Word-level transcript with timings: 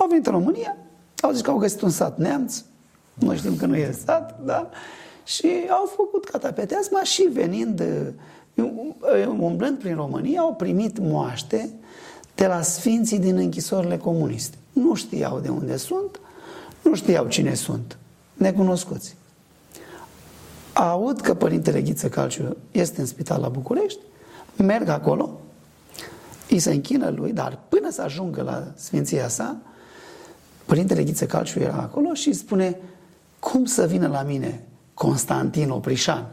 Au 0.00 0.06
venit 0.08 0.26
în 0.26 0.32
România, 0.32 0.76
au 1.20 1.30
zis 1.30 1.40
că 1.40 1.50
au 1.50 1.56
găsit 1.56 1.80
un 1.80 1.90
sat 1.90 2.18
neamț, 2.18 2.62
noi 3.14 3.36
știm 3.36 3.56
că 3.56 3.66
nu 3.66 3.76
e 3.76 3.98
sat, 4.04 4.40
da? 4.44 4.70
Și 5.24 5.48
au 5.70 5.92
făcut 5.96 6.24
catapeteasma 6.24 7.02
și 7.02 7.22
venind, 7.22 7.82
umblând 9.38 9.78
prin 9.78 9.94
România, 9.94 10.40
au 10.40 10.54
primit 10.54 10.98
moaște 10.98 11.70
de 12.34 12.46
la 12.46 12.62
sfinții 12.62 13.18
din 13.18 13.36
închisorile 13.36 13.96
comuniste. 13.96 14.56
Nu 14.72 14.94
știau 14.94 15.38
de 15.38 15.48
unde 15.48 15.76
sunt, 15.76 16.20
nu 16.82 16.94
știau 16.94 17.26
cine 17.26 17.54
sunt, 17.54 17.98
necunoscuți. 18.34 19.16
Aud 20.72 21.20
că 21.20 21.34
Părintele 21.34 21.82
Ghiță 21.82 22.08
Calciu 22.08 22.56
este 22.70 23.00
în 23.00 23.06
spital 23.06 23.40
la 23.40 23.48
București, 23.48 24.00
merg 24.56 24.88
acolo, 24.88 25.40
îi 26.48 26.58
se 26.58 26.72
închină 26.72 27.10
lui, 27.10 27.32
dar 27.32 27.58
până 27.68 27.90
să 27.90 28.02
ajungă 28.02 28.42
la 28.42 28.64
sfinția 28.74 29.28
sa, 29.28 29.56
Părintele 30.70 31.02
Ghiță 31.02 31.26
Calciu 31.26 31.60
era 31.60 31.76
acolo 31.76 32.14
și 32.14 32.28
îi 32.28 32.34
spune 32.34 32.80
cum 33.38 33.64
să 33.64 33.86
vină 33.86 34.08
la 34.08 34.22
mine 34.22 34.66
Constantin 34.94 35.70
Oprișan? 35.70 36.30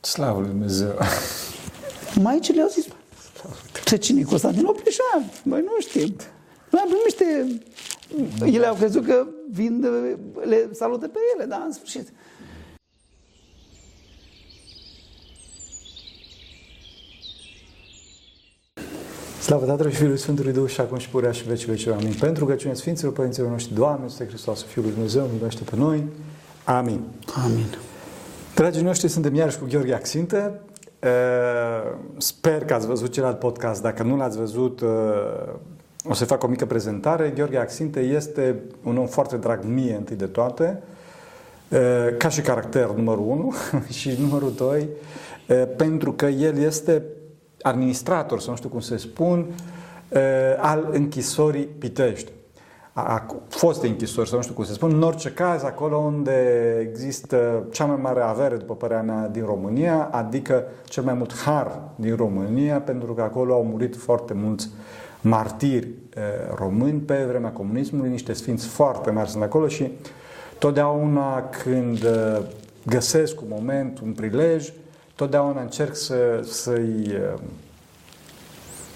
Slavă 0.00 0.40
Lui 0.40 0.48
Dumnezeu! 0.48 0.98
Maicile 2.22 2.56
le-au 2.56 2.68
zis, 2.68 2.84
ce 3.84 3.96
cine 3.96 4.22
Constantin 4.22 4.64
Oprișan? 4.64 5.30
Băi, 5.44 5.60
nu 5.60 5.70
știm. 5.78 6.14
Noi 6.70 6.82
am 6.82 6.88
primit 6.88 7.04
niște... 7.04 7.60
Ele 8.56 8.66
au 8.66 8.74
crezut 8.74 9.04
că 9.04 9.26
vin, 9.50 9.86
le 10.44 10.68
salută 10.72 11.08
pe 11.08 11.18
ele, 11.34 11.44
dar 11.44 11.62
în 11.66 11.72
sfârșit. 11.72 12.12
Slavă 19.50 19.66
Tatălui 19.66 19.92
și 19.92 19.98
Fiului 19.98 20.18
Sfântului 20.18 20.52
Duh 20.52 20.68
și 20.68 20.80
acum 20.80 20.98
și 20.98 21.08
purea 21.08 21.30
și 21.30 21.44
vecii 21.44 21.66
vecii. 21.66 21.92
Amin. 21.92 22.14
Pentru 22.20 22.44
că 22.46 22.54
cine 22.54 22.74
Sfinților 22.74 23.12
Părinților 23.12 23.50
noștri, 23.50 23.74
Doamne, 23.74 24.04
Este 24.06 24.26
Hristos, 24.26 24.64
Fiul 24.64 24.84
lui 24.84 24.94
Dumnezeu, 24.94 25.28
miluiește 25.32 25.62
pe 25.70 25.76
noi. 25.76 26.04
Amin. 26.64 27.00
Amin. 27.44 27.66
Dragii 28.54 28.82
noștri, 28.82 29.08
suntem 29.08 29.34
iarăși 29.34 29.58
cu 29.58 29.66
Gheorghe 29.70 29.94
Axinte. 29.94 30.60
Sper 32.16 32.64
că 32.64 32.74
ați 32.74 32.86
văzut 32.86 33.12
celălalt 33.12 33.38
podcast. 33.38 33.82
Dacă 33.82 34.02
nu 34.02 34.16
l-ați 34.16 34.38
văzut, 34.38 34.82
o 36.04 36.14
să 36.14 36.24
fac 36.24 36.42
o 36.42 36.46
mică 36.46 36.66
prezentare. 36.66 37.32
Gheorghe 37.36 37.58
Axinte 37.58 38.00
este 38.00 38.62
un 38.84 38.96
om 38.96 39.06
foarte 39.06 39.36
drag 39.36 39.64
mie, 39.64 39.94
întâi 39.94 40.16
de 40.16 40.26
toate, 40.26 40.82
ca 42.18 42.28
și 42.28 42.40
caracter 42.40 42.86
numărul 42.86 43.24
1 43.26 43.54
și 43.98 44.16
numărul 44.20 44.52
2, 44.56 44.88
pentru 45.76 46.12
că 46.12 46.26
el 46.26 46.58
este 46.58 47.02
administrator, 47.62 48.40
să 48.40 48.50
nu 48.50 48.56
știu 48.56 48.68
cum 48.68 48.80
să 48.80 48.96
spun, 48.96 49.46
al 50.60 50.88
închisorii 50.92 51.64
Pitești. 51.64 52.32
A, 52.92 53.26
fost 53.48 53.82
închisori, 53.82 54.28
să 54.28 54.34
nu 54.34 54.42
știu 54.42 54.54
cum 54.54 54.64
să 54.64 54.72
spun, 54.72 54.94
în 54.94 55.02
orice 55.02 55.30
caz, 55.30 55.62
acolo 55.62 55.96
unde 55.96 56.76
există 56.80 57.66
cea 57.70 57.84
mai 57.84 57.98
mare 58.02 58.20
avere, 58.20 58.56
după 58.56 58.74
părerea 58.74 59.02
mea, 59.02 59.28
din 59.28 59.44
România, 59.44 60.08
adică 60.12 60.64
cel 60.84 61.02
mai 61.02 61.14
mult 61.14 61.34
har 61.34 61.80
din 61.96 62.16
România, 62.16 62.80
pentru 62.80 63.14
că 63.14 63.22
acolo 63.22 63.54
au 63.54 63.64
murit 63.64 63.96
foarte 63.96 64.34
mulți 64.34 64.68
martiri 65.20 65.88
români 66.54 67.00
pe 67.00 67.24
vremea 67.28 67.50
comunismului, 67.50 68.10
niște 68.10 68.32
sfinți 68.32 68.66
foarte 68.66 69.10
mari 69.10 69.28
sunt 69.28 69.42
acolo 69.42 69.68
și 69.68 69.92
totdeauna 70.58 71.48
când 71.62 72.06
găsesc 72.86 73.40
un 73.40 73.46
moment, 73.50 73.98
un 73.98 74.12
prilej, 74.12 74.72
totdeauna 75.20 75.60
încerc 75.60 75.96
să, 75.96 76.40
să-i 76.42 77.18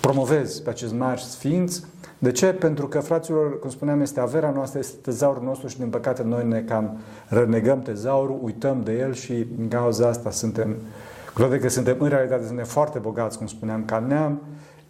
promovez 0.01 0.59
pe 0.59 0.71
acești 0.71 0.95
mari 0.95 1.21
sfinți. 1.21 1.85
De 2.19 2.33
ce? 2.33 2.47
Pentru 2.47 2.89
că, 2.89 3.01
fraților, 3.01 3.59
cum 3.59 3.71
spuneam, 3.71 4.01
este 4.01 4.21
averea 4.21 4.51
noastră, 4.51 4.79
este 4.79 4.97
tezaurul 5.03 5.43
nostru 5.43 5.69
și, 5.69 5.79
din 5.79 5.89
păcate, 5.89 6.23
noi 6.23 6.47
ne 6.47 6.61
cam 6.61 6.99
renegăm 7.29 7.83
tezaurul, 7.83 8.39
uităm 8.43 8.83
de 8.83 8.99
el 8.99 9.15
și, 9.15 9.47
în 9.59 9.69
cauza 9.69 10.09
asta, 10.09 10.31
suntem, 10.31 10.77
cu 11.35 11.43
că 11.43 11.69
suntem, 11.69 11.97
în 11.99 12.09
realitate, 12.09 12.47
suntem 12.47 12.65
foarte 12.65 12.99
bogați, 12.99 13.39
cum 13.39 13.47
spuneam, 13.47 13.85
ca 13.85 13.99
neam, 13.99 14.41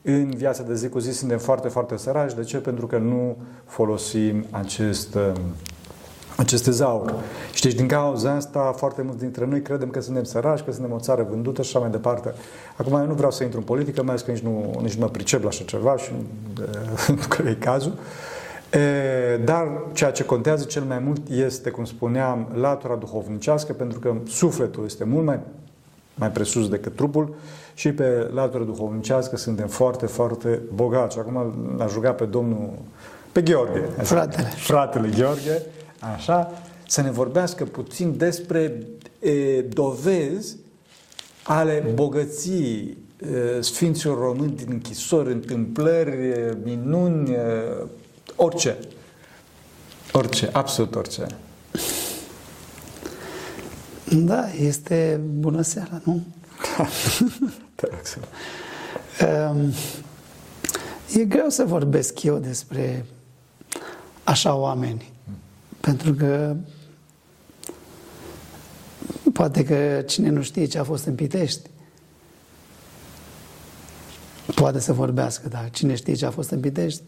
în 0.02 0.30
viața 0.30 0.62
de 0.62 0.74
zi 0.74 0.88
cu 0.88 0.98
zi 0.98 1.10
suntem 1.10 1.38
foarte, 1.38 1.68
foarte 1.68 1.96
săraci. 1.96 2.34
De 2.34 2.42
ce? 2.42 2.58
Pentru 2.58 2.86
că 2.86 2.98
nu 2.98 3.36
folosim 3.64 4.44
acest 4.50 5.18
acest 6.36 6.64
tezaur. 6.64 7.14
Și 7.52 7.62
deci 7.62 7.74
din 7.74 7.86
cauza 7.86 8.32
asta 8.32 8.74
foarte 8.76 9.02
mulți 9.02 9.20
dintre 9.20 9.46
noi 9.46 9.62
credem 9.62 9.88
că 9.88 10.00
suntem 10.00 10.24
săraci, 10.24 10.60
că 10.60 10.72
suntem 10.72 10.92
o 10.92 10.98
țară 10.98 11.26
vândută 11.30 11.62
și 11.62 11.68
așa 11.68 11.78
mai 11.78 11.90
departe. 11.90 12.34
Acum 12.76 12.92
eu 12.92 13.06
nu 13.06 13.14
vreau 13.14 13.30
să 13.30 13.42
intru 13.42 13.58
în 13.58 13.64
politică, 13.64 14.02
mai 14.02 14.10
ales 14.10 14.22
că 14.22 14.30
nici 14.30 14.42
nu, 14.42 14.78
nici 14.82 14.94
nu 14.94 15.00
mă 15.00 15.08
pricep 15.08 15.42
la 15.42 15.48
așa 15.48 15.64
ceva 15.64 15.96
și 15.96 16.10
nu 17.08 17.14
cred 17.14 17.44
că 17.44 17.48
e 17.48 17.54
cazul. 17.54 17.92
E, 18.72 19.36
dar 19.44 19.68
ceea 19.92 20.10
ce 20.10 20.24
contează 20.24 20.64
cel 20.64 20.82
mai 20.82 20.98
mult 20.98 21.28
este, 21.28 21.70
cum 21.70 21.84
spuneam, 21.84 22.48
latura 22.54 22.94
duhovnicească, 22.94 23.72
pentru 23.72 23.98
că 23.98 24.14
sufletul 24.28 24.84
este 24.84 25.04
mult 25.04 25.24
mai, 25.24 25.38
mai 26.14 26.30
presus 26.30 26.68
decât 26.68 26.96
trupul 26.96 27.34
și 27.74 27.92
pe 27.92 28.30
latura 28.34 28.64
duhovnicească 28.64 29.36
suntem 29.36 29.66
foarte, 29.66 30.06
foarte 30.06 30.60
bogați. 30.74 31.18
Acum 31.18 31.54
l-aș 31.76 31.92
ruga 31.92 32.10
pe 32.10 32.24
domnul, 32.24 32.70
pe 33.32 33.42
Gheorghe. 33.42 33.80
Fratele. 34.02 34.46
Fratele 34.46 35.08
Gheorghe, 35.16 35.62
așa, 36.12 36.62
să 36.86 37.00
ne 37.00 37.10
vorbească 37.10 37.64
puțin 37.64 38.16
despre 38.16 38.86
e, 39.18 39.60
dovezi 39.60 40.56
ale 41.42 41.90
bogăției 41.94 42.96
Sfinților 43.60 44.18
Români 44.18 44.56
din 44.56 44.66
închisori, 44.70 45.32
întâmplări, 45.32 46.56
minuni, 46.64 47.36
orice. 48.36 48.78
Orice, 50.12 50.48
absolut 50.52 50.94
orice. 50.94 51.26
Da, 54.10 54.48
este 54.52 55.20
bună 55.24 55.62
seara, 55.62 56.00
nu? 56.04 56.22
Te 57.74 57.86
rog 57.90 58.00
să... 58.02 58.18
Um, 59.50 59.72
e 61.14 61.24
greu 61.24 61.48
să 61.48 61.64
vorbesc 61.64 62.22
eu 62.22 62.38
despre 62.38 63.06
așa 64.24 64.54
oameni. 64.54 65.12
Pentru 65.84 66.14
că 66.14 66.56
poate 69.32 69.64
că 69.64 70.02
cine 70.06 70.28
nu 70.28 70.42
știe 70.42 70.64
ce 70.64 70.78
a 70.78 70.84
fost 70.84 71.04
în 71.04 71.14
Pitești, 71.14 71.70
poate 74.54 74.80
să 74.80 74.92
vorbească, 74.92 75.48
dar 75.48 75.70
cine 75.70 75.94
știe 75.94 76.14
ce 76.14 76.26
a 76.26 76.30
fost 76.30 76.50
în 76.50 76.60
Pitești, 76.60 77.02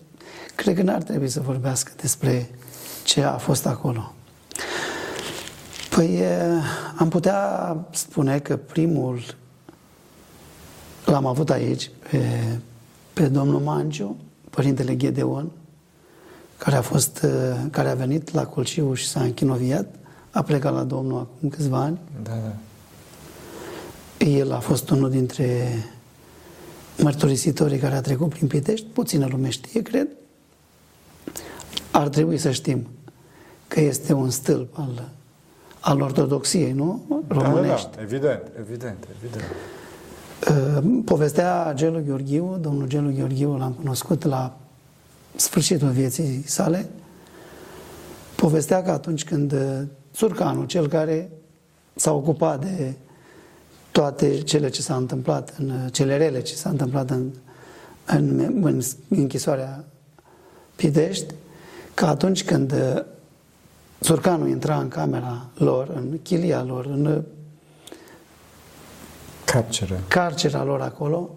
cred 0.54 0.76
că 0.76 0.82
n-ar 0.82 1.02
trebui 1.02 1.28
să 1.28 1.40
vorbească 1.40 1.92
despre 2.00 2.50
ce 3.04 3.22
a 3.22 3.36
fost 3.36 3.66
acolo. 3.66 4.14
Păi 5.90 6.22
am 6.96 7.08
putea 7.08 7.76
spune 7.90 8.38
că 8.38 8.56
primul 8.56 9.20
l-am 11.04 11.26
avut 11.26 11.50
aici 11.50 11.90
pe, 12.10 12.58
pe 13.12 13.28
domnul 13.28 13.60
Manciu, 13.60 14.16
părintele 14.50 14.94
Ghedeon, 14.94 15.50
care 16.58 16.76
a, 16.76 16.80
fost, 16.80 17.22
uh, 17.24 17.30
care 17.70 17.88
a 17.88 17.94
venit 17.94 18.32
la 18.32 18.46
Colciu 18.46 18.94
și 18.94 19.06
s-a 19.08 19.20
închinoviat, 19.20 19.94
a 20.30 20.42
plecat 20.42 20.72
la 20.72 20.82
Domnul 20.82 21.18
acum 21.18 21.48
câțiva 21.48 21.78
ani. 21.78 21.98
Da, 22.22 22.30
da. 22.30 22.54
El 24.26 24.52
a 24.52 24.58
fost 24.58 24.90
unul 24.90 25.10
dintre 25.10 25.68
mărturisitorii 26.98 27.78
care 27.78 27.94
a 27.94 28.00
trecut 28.00 28.28
prin 28.28 28.46
Pitești, 28.46 28.86
puțină 28.86 29.26
lume 29.30 29.48
știe, 29.48 29.82
cred. 29.82 30.08
Ar 31.90 32.08
trebui 32.08 32.38
să 32.38 32.50
știm 32.50 32.86
că 33.68 33.80
este 33.80 34.12
un 34.12 34.30
stâlp 34.30 34.78
al, 34.78 35.08
al 35.80 36.00
ortodoxiei, 36.00 36.72
nu? 36.72 37.04
Românești. 37.28 37.88
Da, 37.90 37.90
da, 37.90 37.96
da. 37.96 38.02
Evident, 38.02 38.42
evident, 38.58 39.06
evident. 39.16 39.44
Uh, 40.50 41.02
povestea 41.04 41.72
Gelu 41.74 42.02
Gheorghiu, 42.06 42.58
domnul 42.60 42.86
Gelu 42.86 43.12
Gheorghiu 43.16 43.56
l-am 43.56 43.72
cunoscut 43.72 44.24
la 44.24 44.56
sfârșitul 45.36 45.88
vieții 45.88 46.42
sale, 46.46 46.88
povestea 48.36 48.82
că 48.82 48.90
atunci 48.90 49.24
când 49.24 49.54
Țurcanu, 50.14 50.60
uh, 50.60 50.68
cel 50.68 50.88
care 50.88 51.30
s-a 51.94 52.12
ocupat 52.12 52.60
de 52.60 52.94
toate 53.90 54.40
cele 54.40 54.68
ce 54.68 54.82
s-a 54.82 54.96
întâmplat, 54.96 55.54
în, 55.58 55.70
uh, 55.70 55.92
cele 55.92 56.16
rele 56.16 56.40
ce 56.40 56.54
s-a 56.54 56.68
întâmplat 56.68 57.10
în, 57.10 57.30
în, 58.04 58.38
în 58.62 58.80
închisoarea 59.08 59.84
Pidești, 60.76 61.34
că 61.94 62.06
atunci 62.06 62.44
când 62.44 62.72
uh, 62.72 63.02
Țurcanu 64.00 64.46
intra 64.48 64.78
în 64.78 64.88
camera 64.88 65.46
lor, 65.54 65.88
în 65.94 66.18
chilia 66.22 66.62
lor, 66.62 66.86
în 66.86 67.22
carcera, 69.44 69.94
carcera 70.08 70.64
lor 70.64 70.80
acolo 70.80 71.30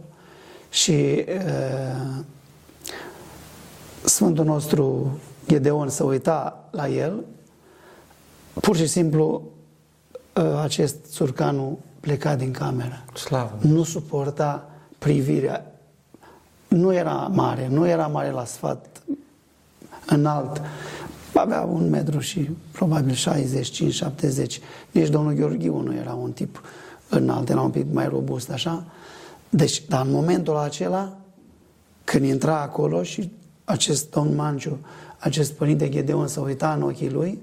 și 0.69 1.25
uh, 1.27 2.23
Sfântul 4.03 4.45
nostru 4.45 5.17
Gedeon 5.47 5.89
să 5.89 6.03
uita 6.03 6.67
la 6.71 6.87
el, 6.87 7.23
pur 8.61 8.75
și 8.75 8.87
simplu 8.87 9.41
ă, 10.35 10.59
acest 10.61 10.95
țurcanu 11.05 11.79
pleca 11.99 12.35
din 12.35 12.51
cameră. 12.51 13.03
Slavă. 13.13 13.57
Nu 13.61 13.83
suporta 13.83 14.69
privirea. 14.97 15.73
Nu 16.67 16.93
era 16.93 17.13
mare, 17.13 17.67
nu 17.67 17.87
era 17.87 18.07
mare 18.07 18.31
la 18.31 18.45
sfat 18.45 19.01
înalt, 20.05 20.61
avea 21.33 21.61
un 21.61 21.89
metru 21.89 22.19
și 22.19 22.49
probabil 22.71 23.15
65-70. 23.15 23.17
Nici 24.91 25.09
domnul 25.09 25.33
Gheorghiu 25.33 25.79
nu 25.79 25.93
era 25.93 26.13
un 26.13 26.31
tip 26.31 26.61
înalt, 27.09 27.49
era 27.49 27.61
un 27.61 27.69
pic 27.69 27.85
mai 27.91 28.07
robust, 28.07 28.51
așa. 28.51 28.83
Deci, 29.49 29.83
dar 29.87 30.05
în 30.05 30.11
momentul 30.11 30.57
acela, 30.57 31.17
când 32.03 32.25
intra 32.25 32.61
acolo 32.61 33.03
și 33.03 33.31
acest 33.69 34.11
domn 34.11 34.35
Manciu, 34.35 34.77
acest 35.19 35.51
părinte 35.51 35.89
Gedeon 35.89 36.27
să 36.27 36.39
uita 36.39 36.73
în 36.73 36.81
ochii 36.81 37.09
lui, 37.09 37.39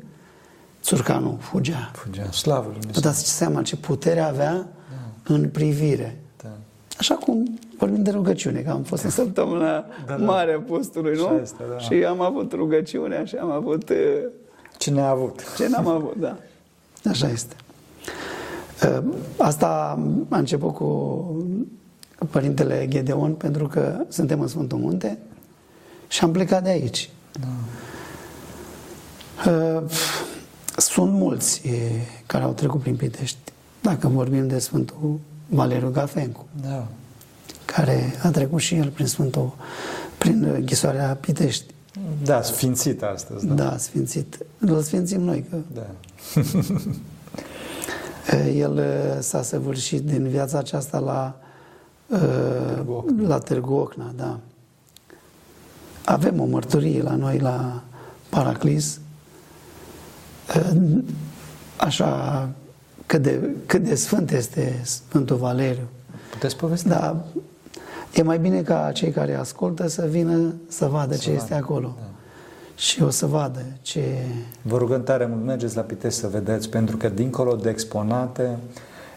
Țurcanu 0.82 1.38
fugea. 1.40 1.90
Fugea, 1.94 2.30
slavă 2.30 2.70
Lui 2.72 2.90
Vă 2.92 3.00
dați 3.00 3.36
seama 3.36 3.62
ce 3.62 3.76
putere 3.76 4.20
avea 4.20 4.52
da. 4.52 5.34
în 5.34 5.48
privire. 5.48 6.18
Da. 6.42 6.48
Așa 6.98 7.14
cum 7.14 7.58
vorbim 7.78 8.02
de 8.02 8.10
rugăciune, 8.10 8.60
că 8.60 8.70
am 8.70 8.82
fost 8.82 9.02
în 9.02 9.10
săptămâna 9.10 9.84
da, 10.06 10.16
da. 10.16 10.16
mare 10.16 10.52
a 10.52 10.60
postului, 10.60 11.16
nu? 11.16 11.38
Este, 11.42 11.62
da. 11.70 11.78
Și 11.78 11.92
am 11.92 12.20
avut 12.20 12.52
rugăciune 12.52 13.24
și 13.24 13.36
am 13.36 13.50
avut... 13.50 13.90
Uh, 13.90 13.96
ce 14.78 14.90
ne-a 14.90 15.08
avut. 15.08 15.54
Ce 15.56 15.68
n-am 15.68 15.86
avut, 15.86 16.16
da. 16.16 16.36
Așa 17.10 17.28
este. 17.28 17.56
Uh, 18.82 19.14
asta 19.36 19.98
a 20.28 20.38
început 20.38 20.74
cu 20.74 21.46
Părintele 22.30 22.86
Gedeon, 22.88 23.34
pentru 23.34 23.66
că 23.66 24.04
suntem 24.08 24.40
în 24.40 24.46
Sfântul 24.46 24.78
Munte 24.78 25.18
și 26.08 26.24
am 26.24 26.32
plecat 26.32 26.62
de 26.62 26.68
aici. 26.68 27.10
Da. 27.32 27.48
Uh, 29.50 29.82
sunt 30.76 31.12
mulți 31.12 31.62
care 32.26 32.44
au 32.44 32.52
trecut 32.52 32.80
prin 32.80 32.96
Pitești. 32.96 33.38
Dacă 33.80 34.08
vorbim 34.08 34.48
de 34.48 34.58
Sfântul 34.58 35.18
Valeriu 35.48 35.90
Gafencu, 35.90 36.46
da. 36.62 36.86
care 37.64 38.14
a 38.22 38.30
trecut 38.30 38.60
și 38.60 38.74
el 38.74 38.88
prin 38.88 39.06
Sfântul, 39.06 39.52
prin 40.18 40.44
închisoarea 40.44 41.18
Pitești. 41.20 41.74
Da, 42.22 42.42
sfințit 42.42 43.02
astăzi. 43.02 43.46
Da, 43.46 43.54
da 43.54 43.76
sfințit. 43.76 44.38
Îl 44.58 44.82
sfințim 44.82 45.20
noi. 45.20 45.44
Că... 45.50 45.56
Da. 45.74 45.86
el 48.54 48.82
s-a 49.20 49.42
săvârșit 49.42 50.02
din 50.02 50.28
viața 50.28 50.58
aceasta 50.58 50.98
la 50.98 51.40
Târgu 52.06 53.04
la 53.26 53.38
Târgu 53.38 53.74
Ocna, 53.74 54.12
da. 54.16 54.38
Avem 56.08 56.40
o 56.40 56.44
mărturie 56.44 57.02
la 57.02 57.14
noi 57.14 57.38
la 57.38 57.82
Paraclis, 58.28 59.00
așa 61.76 62.48
cât 63.06 63.22
de, 63.22 63.50
cât 63.66 63.82
de 63.82 63.94
sfânt 63.94 64.30
este 64.30 64.80
Sfântul 64.84 65.36
Valeriu. 65.36 65.88
Puteți 66.30 66.56
povesti? 66.56 66.88
Da. 66.88 67.24
E 68.14 68.22
mai 68.22 68.38
bine 68.38 68.62
ca 68.62 68.90
cei 68.94 69.10
care 69.10 69.34
ascultă 69.34 69.88
să 69.88 70.06
vină 70.10 70.54
să 70.68 70.86
vadă 70.86 71.14
să 71.14 71.20
ce 71.20 71.28
vadă. 71.28 71.42
este 71.42 71.54
acolo. 71.54 71.94
Da. 71.98 72.04
Și 72.76 73.02
o 73.02 73.10
să 73.10 73.26
vadă 73.26 73.64
ce... 73.82 74.00
Vă 74.62 74.76
rugăm 74.76 75.02
tare 75.02 75.26
mult, 75.26 75.44
mergeți 75.44 75.76
la 75.76 75.82
Pitești 75.82 76.18
să 76.18 76.28
vedeți, 76.28 76.68
pentru 76.68 76.96
că 76.96 77.08
dincolo 77.08 77.54
de 77.54 77.68
exponate 77.68 78.56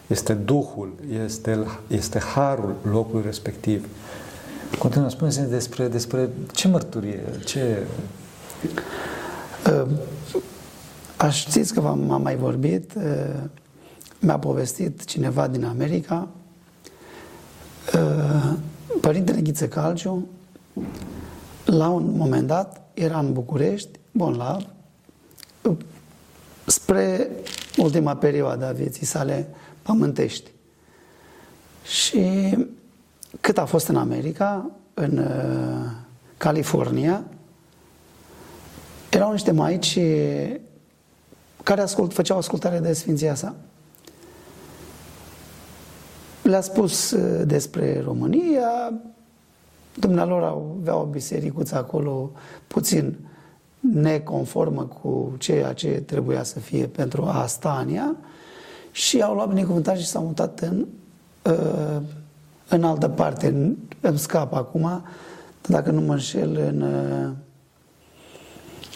este 0.06 0.32
Duhul, 0.32 0.94
este, 1.24 1.58
este 1.86 2.18
Harul 2.18 2.74
locului 2.90 3.24
respectiv. 3.24 3.86
Continuă, 4.78 5.08
spuneți 5.08 5.40
despre, 5.40 5.88
despre 5.88 6.30
ce 6.52 6.68
mărturie, 6.68 7.22
ce... 7.44 7.86
Uh, 9.66 9.90
Aș 11.16 11.46
știți 11.46 11.74
că 11.74 11.80
v-am 11.80 12.20
mai 12.22 12.36
vorbit, 12.36 12.92
mi-a 14.18 14.38
povestit 14.38 15.04
cineva 15.04 15.48
din 15.48 15.64
America, 15.64 16.28
Părintele 19.00 19.40
Ghiță 19.40 19.68
Calciu, 19.68 20.28
la 21.64 21.88
un 21.88 22.16
moment 22.16 22.46
dat, 22.46 22.80
era 22.94 23.18
în 23.18 23.32
București, 23.32 23.98
bon, 24.10 24.36
la 24.36 24.58
spre 26.66 27.30
ultima 27.76 28.16
perioadă 28.16 28.66
a 28.66 28.72
vieții 28.72 29.06
sale 29.06 29.48
pământești. 29.82 30.50
Și 31.84 32.56
cât 33.40 33.58
a 33.58 33.64
fost 33.64 33.88
în 33.88 33.96
America, 33.96 34.70
în 34.94 35.28
California, 36.36 37.24
erau 39.10 39.32
niște 39.32 39.50
maici 39.50 39.98
care 41.62 41.80
ascult, 41.80 42.12
făceau 42.12 42.38
ascultare 42.38 42.78
de 42.78 42.92
Sfinția 42.92 43.34
sa. 43.34 43.54
Le-a 46.42 46.60
spus 46.60 47.10
uh, 47.10 47.46
despre 47.46 48.00
România, 48.04 48.92
dumnealor 49.94 50.42
avea 50.42 50.96
o 50.96 51.04
bisericuță 51.04 51.76
acolo 51.76 52.30
puțin 52.66 53.16
neconformă 53.80 54.82
cu 54.82 55.34
ceea 55.38 55.72
ce 55.72 55.88
trebuia 55.88 56.42
să 56.42 56.58
fie 56.58 56.86
pentru 56.86 57.24
Astania 57.24 58.16
și 58.90 59.22
au 59.22 59.34
luat 59.34 59.48
binecuvântare 59.48 59.98
și 59.98 60.06
s-au 60.06 60.24
mutat 60.24 60.60
în, 60.60 60.86
uh, 61.42 62.02
în 62.70 62.84
altă 62.84 63.08
parte. 63.08 63.76
Îmi 64.00 64.18
scap 64.18 64.54
acum, 64.54 65.04
dacă 65.66 65.90
nu 65.90 66.00
mă 66.00 66.12
înșel, 66.12 66.56
în, 66.56 66.80
uh, 66.80 67.30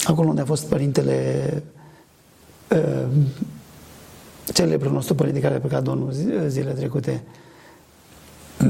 acolo 0.04 0.28
unde 0.28 0.40
a 0.40 0.44
fost 0.44 0.66
părintele 0.66 1.62
uh, 2.70 3.06
celebrul 4.52 4.92
nostru 4.92 5.14
părinte 5.14 5.40
care 5.40 5.54
a 5.54 5.58
plecat 5.58 5.82
Domnul 5.82 6.12
zile 6.46 6.72
trecute. 6.72 7.22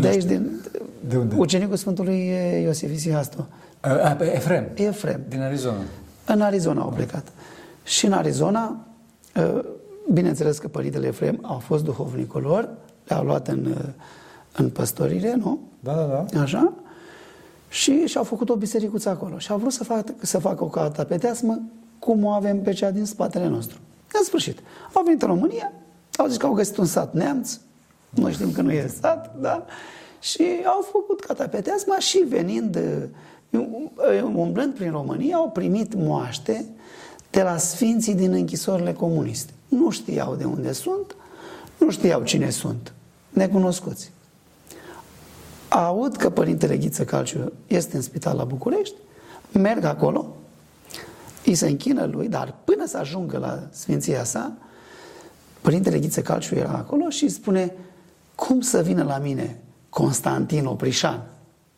De 0.00 0.08
aici, 0.08 0.24
din, 0.24 0.60
de 1.08 1.16
unde? 1.16 1.34
ucenicul 1.38 1.76
Sfântului 1.76 2.32
Iosif 2.62 2.92
Isihastu. 2.92 3.48
Efrem. 4.18 4.68
Efrem. 4.74 5.20
Din 5.28 5.40
Arizona. 5.40 5.78
În 6.26 6.40
Arizona 6.40 6.82
au 6.82 6.88
plecat. 6.88 7.32
Și 7.84 8.06
în 8.06 8.12
Arizona, 8.12 8.86
bineînțeles 10.12 10.58
că 10.58 10.68
părintele 10.68 11.06
Efrem 11.06 11.38
au 11.42 11.58
fost 11.58 11.84
duhovnicul 11.84 12.42
lor, 12.42 12.68
le-au 13.04 13.24
luat 13.24 13.48
în, 13.48 13.74
în 14.56 14.70
păstorire, 14.70 15.34
nu? 15.34 15.58
Da, 15.80 15.94
da, 15.94 16.26
da. 16.30 16.40
Așa. 16.40 16.72
Și 17.68 18.06
și-au 18.06 18.24
făcut 18.24 18.48
o 18.48 18.56
bisericuță 18.56 19.08
acolo. 19.08 19.38
Și 19.38 19.50
au 19.50 19.58
vrut 19.58 19.72
să 19.72 19.84
facă, 19.84 20.14
să 20.20 20.38
facă 20.38 20.64
o 20.64 20.68
catapeteasmă 20.68 21.60
cum 21.98 22.24
o 22.24 22.28
avem 22.28 22.62
pe 22.62 22.72
cea 22.72 22.90
din 22.90 23.04
spatele 23.04 23.46
nostru. 23.46 23.78
În 24.18 24.24
sfârșit, 24.24 24.58
au 24.92 25.02
venit 25.02 25.22
în 25.22 25.28
România, 25.28 25.72
au 26.16 26.26
zis 26.26 26.36
că 26.36 26.46
au 26.46 26.52
găsit 26.52 26.76
un 26.76 26.84
sat 26.84 27.14
neamț, 27.14 27.58
noi 28.10 28.32
știm 28.32 28.52
că 28.52 28.62
nu 28.62 28.72
e 28.72 28.92
sat, 29.00 29.34
da? 29.40 29.64
Și 30.20 30.44
au 30.64 30.88
făcut 30.92 31.20
catapeteasma 31.20 31.98
și 31.98 32.18
venind, 32.18 32.78
umblând 34.34 34.74
prin 34.74 34.90
România, 34.90 35.36
au 35.36 35.50
primit 35.50 35.94
moaște 35.94 36.66
de 37.30 37.42
la 37.42 37.56
sfinții 37.56 38.14
din 38.14 38.32
închisorile 38.32 38.92
comuniste. 38.92 39.52
Nu 39.68 39.90
știau 39.90 40.34
de 40.34 40.44
unde 40.44 40.72
sunt, 40.72 41.16
nu 41.78 41.90
știau 41.90 42.22
cine 42.22 42.50
sunt, 42.50 42.92
necunoscuți. 43.28 44.12
Aud 45.74 46.16
că 46.16 46.30
Părintele 46.30 46.76
Ghiță 46.76 47.04
Calciu 47.04 47.52
este 47.66 47.96
în 47.96 48.02
spital 48.02 48.36
la 48.36 48.44
București, 48.44 48.94
merg 49.52 49.84
acolo, 49.84 50.36
îi 51.44 51.54
se 51.54 51.68
închină 51.68 52.04
lui, 52.04 52.28
dar 52.28 52.54
până 52.64 52.86
să 52.86 52.96
ajungă 52.96 53.38
la 53.38 53.68
sfinția 53.70 54.24
sa, 54.24 54.52
Părintele 55.60 55.98
Ghiță 55.98 56.20
Calciu 56.20 56.54
era 56.54 56.72
acolo 56.72 57.08
și 57.08 57.28
spune, 57.28 57.74
cum 58.34 58.60
să 58.60 58.82
vină 58.82 59.02
la 59.02 59.18
mine 59.18 59.60
Constantin 59.88 60.64
Oprișan? 60.64 61.26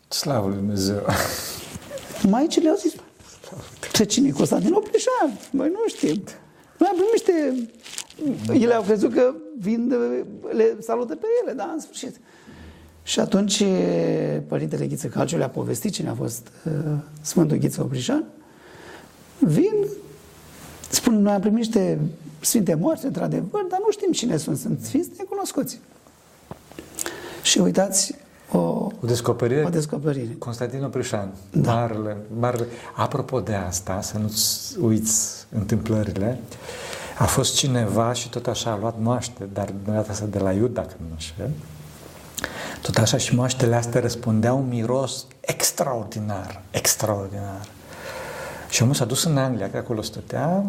Slavă 0.08 0.46
Lui 0.46 0.56
Dumnezeu! 0.56 1.02
Maicii 2.30 2.62
le-au 2.62 2.76
zis, 2.76 2.92
ce 3.92 4.04
cine 4.04 4.30
Constantin 4.30 4.72
Oprișan? 4.72 5.38
Noi 5.50 5.68
nu 5.68 5.78
știm. 5.86 6.22
Noi 6.78 6.88
am 6.88 6.96
primit 6.96 7.12
niște... 7.12 7.68
Ele 8.64 8.74
au 8.74 8.82
crezut 8.82 9.12
că 9.12 9.34
vin, 9.58 9.94
le 10.52 10.76
salută 10.80 11.14
pe 11.16 11.26
ele, 11.42 11.52
da, 11.52 11.70
în 11.72 11.80
sfârșit. 11.80 12.16
Și 13.06 13.20
atunci 13.20 13.62
Părintele 14.46 14.86
Ghiță 14.86 15.06
Calciu 15.06 15.36
le-a 15.36 15.48
povestit 15.48 15.92
cine 15.92 16.08
a 16.08 16.14
fost 16.14 16.48
uh, 16.64 16.72
Sfântul 17.20 17.56
Ghiță 17.56 17.82
Oprișan 17.82 18.25
vin, 19.38 19.86
spun, 20.90 21.22
noi 21.22 21.32
am 21.32 21.40
primit 21.40 21.58
niște 21.58 21.98
sfinte 22.40 22.75
morți, 22.75 23.04
într-adevăr, 23.04 23.62
dar 23.70 23.78
nu 23.78 23.90
știm 23.90 24.12
cine 24.12 24.36
sunt, 24.36 24.58
sunt 24.58 24.80
sfinți 24.82 25.10
necunoscuți. 25.18 25.80
Și 27.42 27.58
uitați, 27.58 28.14
o, 28.52 28.58
o 28.58 28.90
descoperire. 29.06 29.64
O 29.64 29.68
descoperire. 29.68 30.36
Constantin 30.38 30.82
Oprișan, 30.82 31.34
da. 31.50 31.75
marele, 31.75 32.16
marele. 32.38 32.66
Apropo 32.96 33.40
de 33.40 33.54
asta, 33.54 34.00
să 34.00 34.18
nu-ți 34.18 34.78
uiți 34.78 35.46
întâmplările, 35.50 36.40
a 37.18 37.25
fost 37.25 37.54
cineva 37.54 38.12
și 38.12 38.30
tot 38.30 38.46
așa 38.46 38.70
a 38.70 38.78
luat 38.78 38.94
moaște, 39.00 39.48
dar 39.52 39.72
data 39.84 40.12
asta 40.12 40.26
de 40.26 40.38
la 40.38 40.52
Iud, 40.52 40.75
dacă 40.75 40.94
nu 40.98 41.14
așa, 41.16 41.34
tot 42.83 42.97
așa 42.97 43.16
și 43.16 43.35
moaștele 43.35 43.75
astea 43.75 44.00
răspundeau 44.00 44.59
un 44.59 44.68
miros 44.68 45.26
extraordinar, 45.40 46.61
extraordinar. 46.71 47.68
Și 48.68 48.83
omul 48.83 48.95
s-a 48.95 49.04
dus 49.04 49.25
în 49.25 49.38
Anglia, 49.38 49.71
că 49.71 49.76
acolo 49.76 50.02
stătea, 50.02 50.64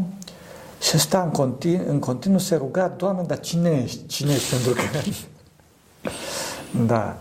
și 0.82 1.00
sta 1.00 1.22
în 1.22 1.32
continuu, 1.32 1.90
în 1.90 2.00
continuu 2.00 2.40
se 2.40 2.56
ruga, 2.56 2.88
Doamne, 2.98 3.24
dar 3.28 3.40
cine 3.40 3.82
ești? 3.84 4.08
Cine 4.08 4.32
ești? 4.32 4.50
Pentru 4.50 4.74
că... 4.74 4.82
da. 6.94 7.18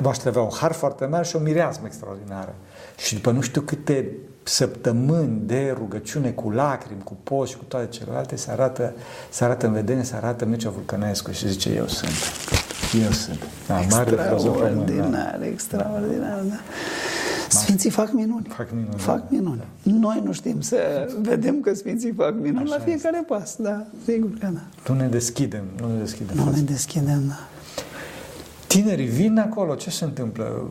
Moaștele 0.00 0.28
avea 0.28 0.42
un 0.42 0.50
har 0.60 0.72
foarte 0.72 1.06
mare 1.06 1.24
și 1.24 1.36
o 1.36 1.38
mireasmă 1.38 1.86
extraordinară. 1.86 2.54
și 2.96 3.14
după 3.14 3.30
nu 3.30 3.40
știu 3.40 3.60
câte 3.60 4.10
săptămâni 4.42 5.40
de 5.46 5.74
rugăciune 5.76 6.30
cu 6.30 6.50
lacrimi, 6.50 7.02
cu 7.02 7.16
post 7.22 7.50
și 7.50 7.56
cu 7.56 7.64
toate 7.64 7.86
celelalte, 7.86 8.36
se 8.36 8.50
arată, 8.50 8.94
se 9.30 9.44
arată 9.44 9.66
în 9.66 9.72
vedenie, 9.72 10.04
se 10.04 10.14
arată 10.14 10.44
Mircea 10.44 10.70
Vulcănescu 10.70 11.30
și 11.30 11.48
zice, 11.48 11.70
eu 11.70 11.86
sunt. 11.86 12.12
Eu 13.04 13.10
sunt. 13.10 13.38
Da, 13.66 13.80
extraordinar, 13.80 15.40
extraordinar, 15.42 16.40
da. 16.48 16.56
Sfinții 17.48 17.90
fac 17.90 18.12
minuni. 18.12 18.46
Fac 18.48 18.70
minuni. 18.72 18.94
Fac 18.96 19.16
da. 19.16 19.26
minuni. 19.28 19.58
Da. 19.58 19.92
Noi 19.92 20.22
nu 20.24 20.32
știm 20.32 20.60
să 20.60 21.08
vedem 21.20 21.60
că 21.60 21.74
Sfinții 21.74 22.12
fac 22.12 22.34
minuni 22.34 22.64
Așa 22.64 22.76
la 22.76 22.82
fiecare 22.82 23.16
este. 23.16 23.34
pas, 23.34 23.56
da, 23.58 23.86
sigur 24.04 24.30
că 24.40 24.48
da. 24.52 24.92
Nu 24.92 25.00
ne 25.00 25.06
deschidem, 25.06 25.64
nu 25.80 25.92
ne 25.92 25.98
deschidem. 25.98 26.36
Nu 26.36 26.50
ne 26.50 26.60
deschidem, 26.60 27.22
da. 27.28 27.38
Tinerii 28.66 29.06
vin 29.06 29.38
acolo, 29.38 29.74
ce 29.74 29.90
se 29.90 30.04
întâmplă? 30.04 30.70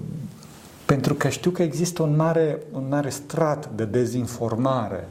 Pentru 0.86 1.14
că 1.14 1.30
știu 1.30 1.52
că 1.52 1.62
există 1.62 2.04
un 2.04 2.16
mare, 2.16 2.60
un 2.72 2.86
mare 2.90 3.10
strat 3.10 3.70
de 3.76 3.86
dezinformare 3.86 5.08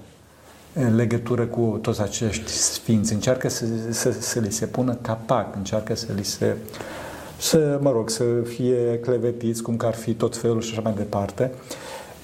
în 0.75 0.95
legătură 0.95 1.47
cu 1.47 1.79
toți 1.83 2.01
acești 2.01 2.51
sfinți. 2.51 3.13
Încearcă 3.13 3.49
să, 3.49 3.67
să, 3.91 4.11
să 4.11 4.41
li 4.41 4.53
se 4.53 4.67
pună 4.67 4.95
capac, 4.95 5.57
încearcă 5.57 5.95
să 5.95 6.07
li 6.17 6.25
se 6.25 6.57
să, 7.43 7.79
mă 7.81 7.91
rog, 7.91 8.11
să 8.11 8.25
fie 8.45 8.99
clevetiți, 9.01 9.63
cum 9.63 9.77
că 9.77 9.87
ar 9.87 9.95
fi 9.95 10.15
tot 10.15 10.37
felul 10.37 10.61
și 10.61 10.71
așa 10.73 10.81
mai 10.81 10.93
departe. 10.97 11.51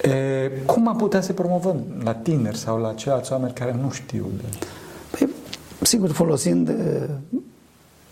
E, 0.01 0.51
cum 0.65 0.87
am 0.87 0.95
putea 0.95 1.21
să 1.21 1.33
promovăm 1.33 1.83
la 2.03 2.13
tineri 2.13 2.57
sau 2.57 2.79
la 2.81 2.93
ceilalți 2.93 3.31
oameni 3.31 3.53
care 3.53 3.77
nu 3.81 3.91
știu? 3.91 4.29
De... 4.37 4.65
Păi, 5.11 5.29
sigur, 5.81 6.11
folosind 6.11 6.75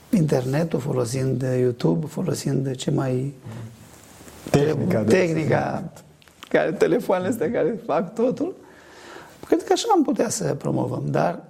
internetul, 0.10 0.80
folosind 0.80 1.46
YouTube, 1.60 2.06
folosind 2.06 2.76
ce 2.76 2.92
mai... 2.92 3.34
Tehnica. 4.50 5.02
Tehnica, 5.02 5.92
care, 6.50 6.72
telefoanele 6.72 7.30
astea 7.30 7.52
care 7.52 7.80
fac 7.86 8.14
totul. 8.14 8.56
Cred 9.48 9.64
că 9.64 9.74
așa 9.74 9.88
am 9.92 10.04
putea 10.04 10.30
să 10.30 10.56
promovăm, 10.58 11.04
dar 11.06 11.44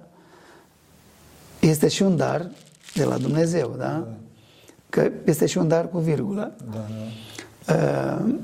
este 1.59 1.87
și 1.87 2.01
un 2.03 2.15
dar 2.15 2.49
de 2.93 3.03
la 3.03 3.17
Dumnezeu, 3.17 3.75
da? 3.77 3.85
da. 3.85 4.07
Că 4.89 5.11
este 5.25 5.45
și 5.45 5.57
un 5.57 5.67
dar 5.67 5.89
cu 5.89 5.97
virgulă. 5.97 6.53
Da, 6.71 6.85
da. 7.65 7.73
Uh, 7.73 8.35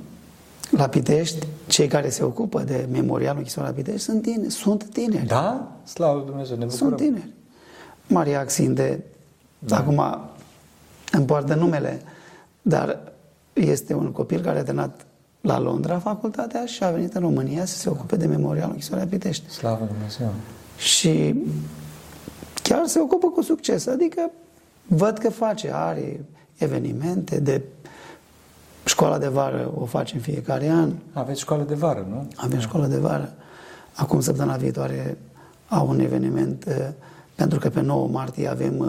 la 0.69 0.88
Pitești, 0.88 1.48
cei 1.67 1.88
care 1.88 2.10
se 2.10 2.24
ocupă 2.24 2.62
de 2.62 2.88
memorialul 2.91 3.38
închisorii 3.38 3.69
la 3.69 3.75
Pitești 3.75 4.00
sunt 4.00 4.22
tineri. 4.22 4.51
Sunt 4.51 4.83
tineri. 4.83 5.25
Da? 5.25 5.72
Slavă 5.83 6.24
Dumnezeu, 6.25 6.57
ne 6.57 6.65
bucurăm. 6.65 6.88
Sunt 6.88 7.00
tineri. 7.00 7.29
Maria 8.07 8.39
Axinde, 8.39 9.03
da. 9.60 9.77
acum 9.77 10.03
îmi 11.12 11.25
poartă 11.25 11.55
numele, 11.55 12.01
dar 12.62 13.13
este 13.53 13.93
un 13.93 14.12
copil 14.12 14.41
care 14.41 14.60
a 14.60 14.63
terminat 14.63 15.05
la 15.43 15.59
Londra 15.59 16.00
facultatea 16.00 16.65
și 16.65 16.83
a 16.83 16.89
venit 16.89 17.13
în 17.13 17.21
România 17.21 17.65
să 17.65 17.77
se 17.77 17.89
ocupe 17.89 18.15
de 18.15 18.25
memorialul 18.25 18.71
închisoarea 18.71 19.05
Pitești. 19.05 19.50
Slavă 19.50 19.85
Dumnezeu! 19.85 20.33
Și 20.77 21.35
chiar 22.62 22.85
se 22.85 23.00
ocupă 23.00 23.27
cu 23.27 23.41
succes, 23.41 23.88
adică 23.88 24.31
văd 24.88 25.17
că 25.17 25.29
face, 25.29 25.71
are 25.73 26.25
evenimente 26.55 27.39
de 27.39 27.62
școala 28.85 29.17
de 29.17 29.27
vară 29.27 29.71
o 29.77 29.85
face 29.85 30.15
în 30.15 30.21
fiecare 30.21 30.69
an. 30.69 30.91
Aveți 31.13 31.39
școală 31.39 31.63
de 31.63 31.75
vară, 31.75 32.05
nu? 32.09 32.27
Avem 32.35 32.57
da. 32.57 32.63
școală 32.63 32.88
de 32.88 32.97
vară. 32.97 33.33
Acum, 33.95 34.21
săptămâna 34.21 34.57
viitoare, 34.57 35.17
au 35.67 35.89
un 35.89 36.00
eveniment, 36.00 36.65
uh, 36.67 36.88
pentru 37.35 37.59
că 37.59 37.69
pe 37.69 37.81
9 37.81 38.07
martie 38.07 38.47
avem 38.47 38.79
uh, 38.79 38.88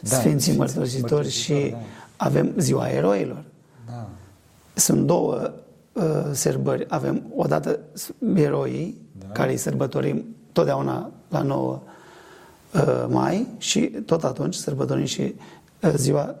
da, 0.00 0.16
Sfinții 0.16 0.56
Mărturisitori 0.56 1.30
și 1.30 1.68
da. 1.70 1.76
avem 2.16 2.52
Ziua 2.56 2.88
Eroilor. 2.88 3.44
Da. 3.86 4.06
Sunt 4.74 5.06
două 5.06 5.52
uh, 5.92 6.02
sărbări. 6.32 6.86
Avem 6.88 7.22
odată 7.36 7.78
eroii, 8.34 9.00
da. 9.18 9.26
care 9.32 9.50
îi 9.50 9.56
sărbătorim 9.56 10.24
totdeauna 10.52 11.10
la 11.28 11.42
9 11.42 11.82
uh, 12.74 13.06
mai 13.08 13.46
și 13.58 13.80
tot 13.80 14.24
atunci 14.24 14.54
sărbătorim 14.54 15.04
și 15.04 15.34
uh, 15.82 15.92
ziua 15.96 16.34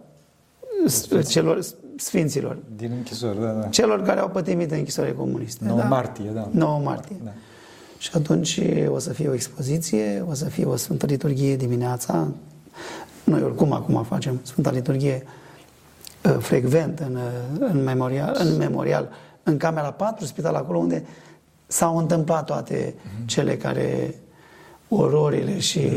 Sfinții. 0.86 1.32
celor 1.32 1.60
sfinților. 1.96 2.58
Din 2.76 2.92
închisori, 2.96 3.40
da, 3.40 3.50
da. 3.50 3.66
Celor 3.66 4.02
care 4.02 4.20
au 4.20 4.28
pătimit 4.28 4.68
de 4.68 4.76
închisoare 4.76 5.12
comuniste. 5.12 5.64
9 5.64 5.78
da? 5.78 5.84
martie, 5.84 6.30
da. 6.34 6.48
9 6.50 6.78
martie. 6.78 7.16
Da. 7.24 7.30
Și 7.98 8.10
atunci 8.14 8.60
o 8.88 8.98
să 8.98 9.12
fie 9.12 9.28
o 9.28 9.34
expoziție, 9.34 10.24
o 10.28 10.34
să 10.34 10.44
fie 10.44 10.64
o 10.64 10.76
Sfântă 10.76 11.06
Liturghie 11.06 11.56
dimineața. 11.56 12.28
Noi 13.24 13.42
oricum 13.42 13.72
acum 13.72 14.02
facem 14.02 14.40
Sfânta 14.42 14.70
Liturghie 14.70 15.22
uh, 16.24 16.36
frecvent 16.38 16.98
în, 16.98 17.14
uh, 17.14 17.70
în, 17.72 17.82
memorial, 17.82 18.36
în 18.38 18.56
memorial, 18.56 19.08
în 19.42 19.56
camera 19.56 19.90
4, 19.90 20.24
spital 20.24 20.54
acolo 20.54 20.78
unde 20.78 21.04
s-au 21.66 21.96
întâmplat 21.96 22.44
toate 22.44 22.94
mm-hmm. 22.94 23.26
cele 23.26 23.56
care, 23.56 24.14
ororile 24.88 25.58
și 25.58 25.90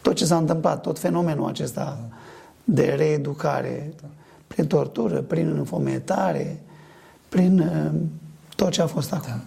tot 0.00 0.14
ce 0.14 0.24
s-a 0.24 0.36
întâmplat, 0.36 0.80
tot 0.80 0.98
fenomenul 0.98 1.48
acesta 1.48 1.84
da. 1.84 2.16
de 2.64 2.94
reeducare, 2.96 3.92
da. 4.00 4.06
prin 4.46 4.66
tortură, 4.66 5.20
prin 5.20 5.56
înfometare, 5.56 6.60
prin 7.28 7.58
uh, 7.58 8.00
tot 8.56 8.70
ce 8.70 8.82
a 8.82 8.86
fost 8.86 9.12
acum. 9.12 9.30
Da. 9.30 9.40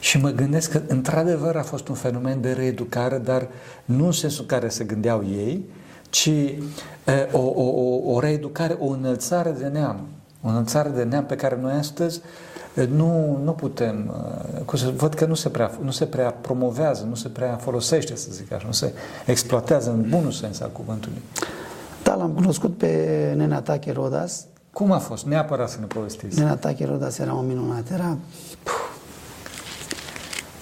Și 0.00 0.18
mă 0.18 0.30
gândesc 0.30 0.70
că, 0.70 0.82
într-adevăr, 0.86 1.56
a 1.56 1.62
fost 1.62 1.88
un 1.88 1.94
fenomen 1.94 2.40
de 2.40 2.52
reeducare, 2.52 3.18
dar 3.18 3.48
nu 3.84 4.04
în 4.04 4.12
sensul 4.12 4.42
în 4.42 4.48
care 4.48 4.68
se 4.68 4.84
gândeau 4.84 5.24
ei, 5.24 5.64
ci 6.10 6.26
e, 6.26 7.28
o, 7.32 7.38
o, 7.38 7.62
o, 7.62 8.12
o 8.12 8.20
reeducare, 8.20 8.76
o 8.78 8.86
înălțare 8.86 9.50
de 9.50 9.66
neam. 9.66 10.06
O 10.42 10.48
înălțare 10.48 10.88
de 10.88 11.02
neam 11.02 11.24
pe 11.24 11.36
care 11.36 11.58
noi 11.60 11.72
astăzi 11.72 12.20
nu, 12.84 13.40
nu 13.44 13.52
putem, 13.52 14.14
văd 14.96 15.14
că 15.14 15.24
nu 15.24 15.34
se, 15.34 15.48
prea, 15.48 15.70
nu 15.82 15.90
se 15.90 16.04
prea 16.04 16.30
promovează, 16.30 17.04
nu 17.08 17.14
se 17.14 17.28
prea 17.28 17.56
folosește, 17.56 18.16
să 18.16 18.28
zic 18.30 18.52
așa, 18.52 18.66
nu 18.66 18.72
se 18.72 18.92
exploatează 19.26 19.90
în 19.90 20.06
bunul 20.08 20.30
sens 20.30 20.60
al 20.60 20.70
cuvântului. 20.72 21.22
Da, 22.02 22.14
l-am 22.14 22.30
cunoscut 22.30 22.76
pe 22.76 23.32
Nena 23.36 23.60
Tache 23.60 23.92
Rodas. 23.92 24.46
Cum 24.72 24.92
a 24.92 24.98
fost? 24.98 25.26
Neapărat 25.26 25.68
să 25.68 25.76
ne 25.80 25.86
povestiți. 25.86 26.38
Nena 26.38 26.56
Tache 26.56 26.86
Rodas 26.86 27.18
era 27.18 27.32
un 27.32 27.46
minunat, 27.46 27.90
era 27.90 28.16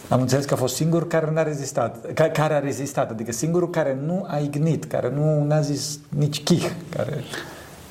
am 0.08 0.20
înțeles 0.20 0.44
că 0.44 0.54
a 0.54 0.56
fost 0.56 0.74
singurul 0.74 1.08
care 1.08 1.30
nu 1.30 1.38
a 1.38 1.42
rezistat, 1.42 2.12
care 2.12 2.54
a 2.54 2.58
rezistat, 2.58 3.10
adică 3.10 3.32
singurul 3.32 3.70
care 3.70 3.98
nu 4.06 4.24
a 4.28 4.38
ignit, 4.38 4.84
care 4.84 5.10
nu 5.10 5.54
a 5.54 5.60
zis 5.60 5.98
nici 6.08 6.42
chih. 6.42 6.70
Care... 6.96 7.22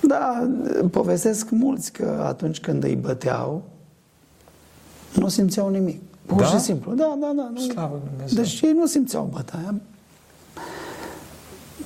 Da, 0.07 0.49
povestesc 0.91 1.49
mulți 1.49 1.91
că 1.91 2.23
atunci 2.27 2.59
când 2.59 2.83
îi 2.83 2.95
băteau, 2.95 3.63
nu 5.15 5.27
simțeau 5.27 5.69
nimic. 5.69 6.01
Pur 6.25 6.41
da? 6.41 6.45
și 6.45 6.59
simplu. 6.59 6.93
Da, 6.93 7.17
da, 7.19 7.31
da. 7.35 7.51
Nu. 7.53 7.59
Slavă 7.59 8.01
Dumnezeu. 8.09 8.43
Deci 8.43 8.61
ei 8.61 8.71
nu 8.71 8.85
simțeau 8.85 9.29
bătaia. 9.33 9.75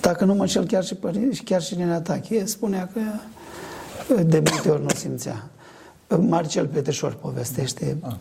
Dacă 0.02 0.26
nu 0.26 0.34
mă 0.34 0.42
înșel 0.42 0.66
chiar 0.66 0.84
și, 0.84 0.96
părinți, 0.96 1.42
chiar 1.42 1.62
și 1.62 1.74
în 1.74 1.92
atac, 1.92 2.24
spunea 2.44 2.90
că 2.94 3.02
de 4.24 4.44
multe 4.52 4.70
ori 4.70 4.82
nu 4.82 4.90
simțea. 4.90 5.50
Marcel 6.20 6.68
Peteșor 6.68 7.14
povestește 7.14 7.98
ah 8.02 8.16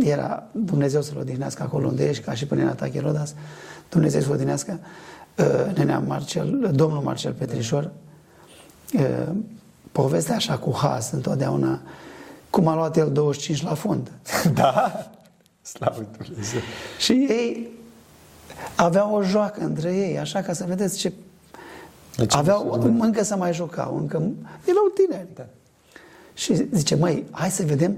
era 0.00 0.42
Dumnezeu 0.52 1.02
să-l 1.02 1.16
odihnească 1.20 1.62
acolo 1.62 1.86
unde 1.86 2.08
ești, 2.08 2.22
ca 2.22 2.34
și 2.34 2.46
până 2.46 2.62
în 2.62 2.68
atache 2.68 3.00
Rodas, 3.00 3.34
Dumnezeu 3.88 4.20
să-l 4.20 4.32
odihnească, 4.32 4.78
uh, 5.38 5.76
nenea 5.76 5.98
Marcel, 5.98 6.70
domnul 6.74 7.02
Marcel 7.02 7.32
Petrișor, 7.32 7.90
uh, 8.94 9.34
povestea 9.92 10.34
așa 10.34 10.58
cu 10.58 10.76
has 10.76 11.10
întotdeauna, 11.10 11.80
cum 12.58 12.68
a 12.68 12.74
luat 12.74 12.96
el 12.96 13.12
25 13.12 13.62
la 13.62 13.74
fund. 13.74 14.10
Da? 14.54 15.06
Slavă 15.62 16.06
Dumnezeu! 16.16 16.60
Și 16.98 17.12
ei 17.12 17.70
aveau 18.76 19.14
o 19.14 19.22
joacă 19.22 19.60
între 19.60 19.94
ei, 19.94 20.18
așa 20.18 20.42
ca 20.42 20.52
să 20.52 20.64
vedeți 20.68 20.98
ce... 20.98 21.12
Deci 22.16 22.34
aveau, 22.34 22.70
încă 22.98 23.24
să 23.24 23.36
mai 23.36 23.52
jucau, 23.52 23.96
încă 23.96 24.16
erau 24.64 24.92
tineri. 24.94 25.28
Da. 25.34 25.46
Și 26.34 26.68
zice, 26.72 26.94
măi, 26.94 27.24
hai 27.30 27.50
să 27.50 27.62
vedem 27.62 27.96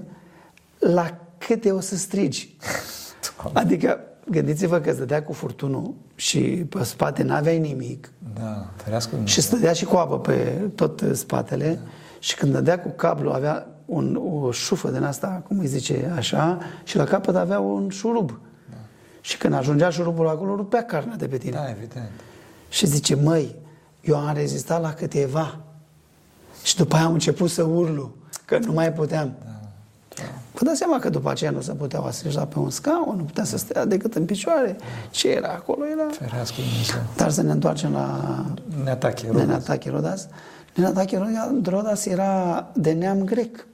la 0.79 1.19
câte 1.39 1.73
o 1.73 1.81
să 1.81 1.97
strigi. 1.97 2.57
Adică, 3.53 4.01
gândiți-vă 4.31 4.79
că 4.81 4.93
stădea 4.93 5.23
cu 5.23 5.33
furtunul 5.33 5.95
și 6.15 6.41
pe 6.41 6.85
spate 6.85 7.23
n-aveai 7.23 7.59
nimic. 7.59 8.13
Da, 8.35 8.67
ferească 8.77 9.17
Și 9.25 9.41
stădea 9.41 9.73
și 9.73 9.85
cu 9.85 9.97
apă 9.97 10.19
pe 10.19 10.35
tot 10.75 11.03
spatele 11.13 11.81
da. 11.85 11.91
și 12.19 12.37
când 12.37 12.53
dădea 12.53 12.81
cu 12.81 12.89
cablu 12.89 13.31
avea 13.31 13.67
un, 13.91 14.21
o 14.33 14.51
șufă 14.51 14.91
din 14.91 15.03
asta, 15.03 15.43
cum 15.47 15.59
îi 15.59 15.67
zice 15.67 16.13
așa, 16.17 16.59
și 16.85 16.97
la 16.97 17.05
capăt 17.05 17.37
avea 17.37 17.61
un 17.61 17.89
șurub. 17.89 18.31
Da. 18.71 18.77
Și 19.21 19.37
când 19.37 19.55
ajungea 19.55 19.91
șurubul 19.91 20.29
acolo, 20.29 20.55
rupea 20.55 20.85
carnea 20.85 21.17
de 21.17 21.27
pe 21.27 21.37
tine. 21.37 21.53
Da, 21.53 21.71
evident. 21.71 22.11
Și 22.69 22.87
zice, 22.87 23.15
măi, 23.15 23.57
eu 24.01 24.17
am 24.17 24.35
rezistat 24.35 24.81
la 24.81 24.93
câteva. 24.93 25.59
Și 26.63 26.77
după 26.77 26.97
aia 26.97 27.05
am 27.05 27.13
început 27.13 27.51
să 27.51 27.63
urlu, 27.63 28.15
că 28.45 28.59
nu 28.59 28.73
mai 28.73 28.93
puteam. 28.93 29.33
Da. 29.45 30.25
Vă 30.53 30.65
dați 30.65 30.79
seama 30.79 30.99
că 30.99 31.09
după 31.09 31.31
aceea 31.31 31.51
nu 31.51 31.61
se 31.61 31.73
puteau 31.73 32.05
așeza 32.05 32.45
pe 32.47 32.59
un 32.59 32.71
scaun, 32.71 33.17
nu 33.17 33.23
putea 33.23 33.45
să 33.45 33.59
stea 33.59 33.85
decât 33.85 34.15
în 34.15 34.25
picioare. 34.25 34.77
Ce 35.11 35.31
era 35.31 35.49
acolo? 35.49 35.87
Era... 35.87 36.07
Ferească 36.11 36.57
Dumnezeu. 36.69 37.01
Dar 37.17 37.31
să 37.31 37.43
ne 37.43 37.51
întoarcem 37.51 37.93
la 37.93 38.45
Neatache 38.85 39.27
Rodas. 39.31 39.47
Neatache 39.47 39.91
Rodas. 39.91 40.29
Neatache 40.75 41.37
Rodas 41.65 42.07
era 42.07 42.67
de 42.75 42.93
neam 42.93 43.25
grec. 43.25 43.67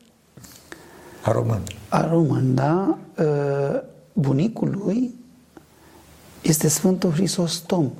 A 1.26 1.32
român. 1.32 1.62
A 1.88 2.06
român, 2.06 2.54
da? 2.54 2.98
Uh, 3.18 3.80
bunicul 4.12 4.82
lui 4.84 5.14
este 6.42 6.68
Sfântul 6.68 7.10
Hristostom, 7.10 7.90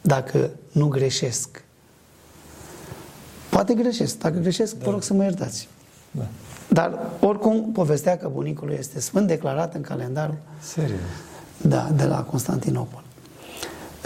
dacă 0.00 0.50
nu 0.72 0.88
greșesc. 0.88 1.64
Poate 3.50 3.74
greșesc. 3.74 4.18
Dacă 4.18 4.38
greșesc, 4.38 4.74
da. 4.74 4.84
vă 4.84 4.90
rog 4.90 5.02
să 5.02 5.14
mă 5.14 5.22
iertați. 5.22 5.68
Da. 6.10 6.26
Dar, 6.68 6.98
oricum, 7.20 7.72
povestea 7.72 8.16
că 8.16 8.28
bunicul 8.28 8.66
lui 8.66 8.76
este 8.78 9.00
sfânt 9.00 9.26
declarat 9.26 9.74
în 9.74 9.80
calendarul 9.80 10.38
Serios? 10.60 11.00
Da, 11.62 11.90
de 11.96 12.04
la 12.04 12.22
Constantinopol. 12.22 13.02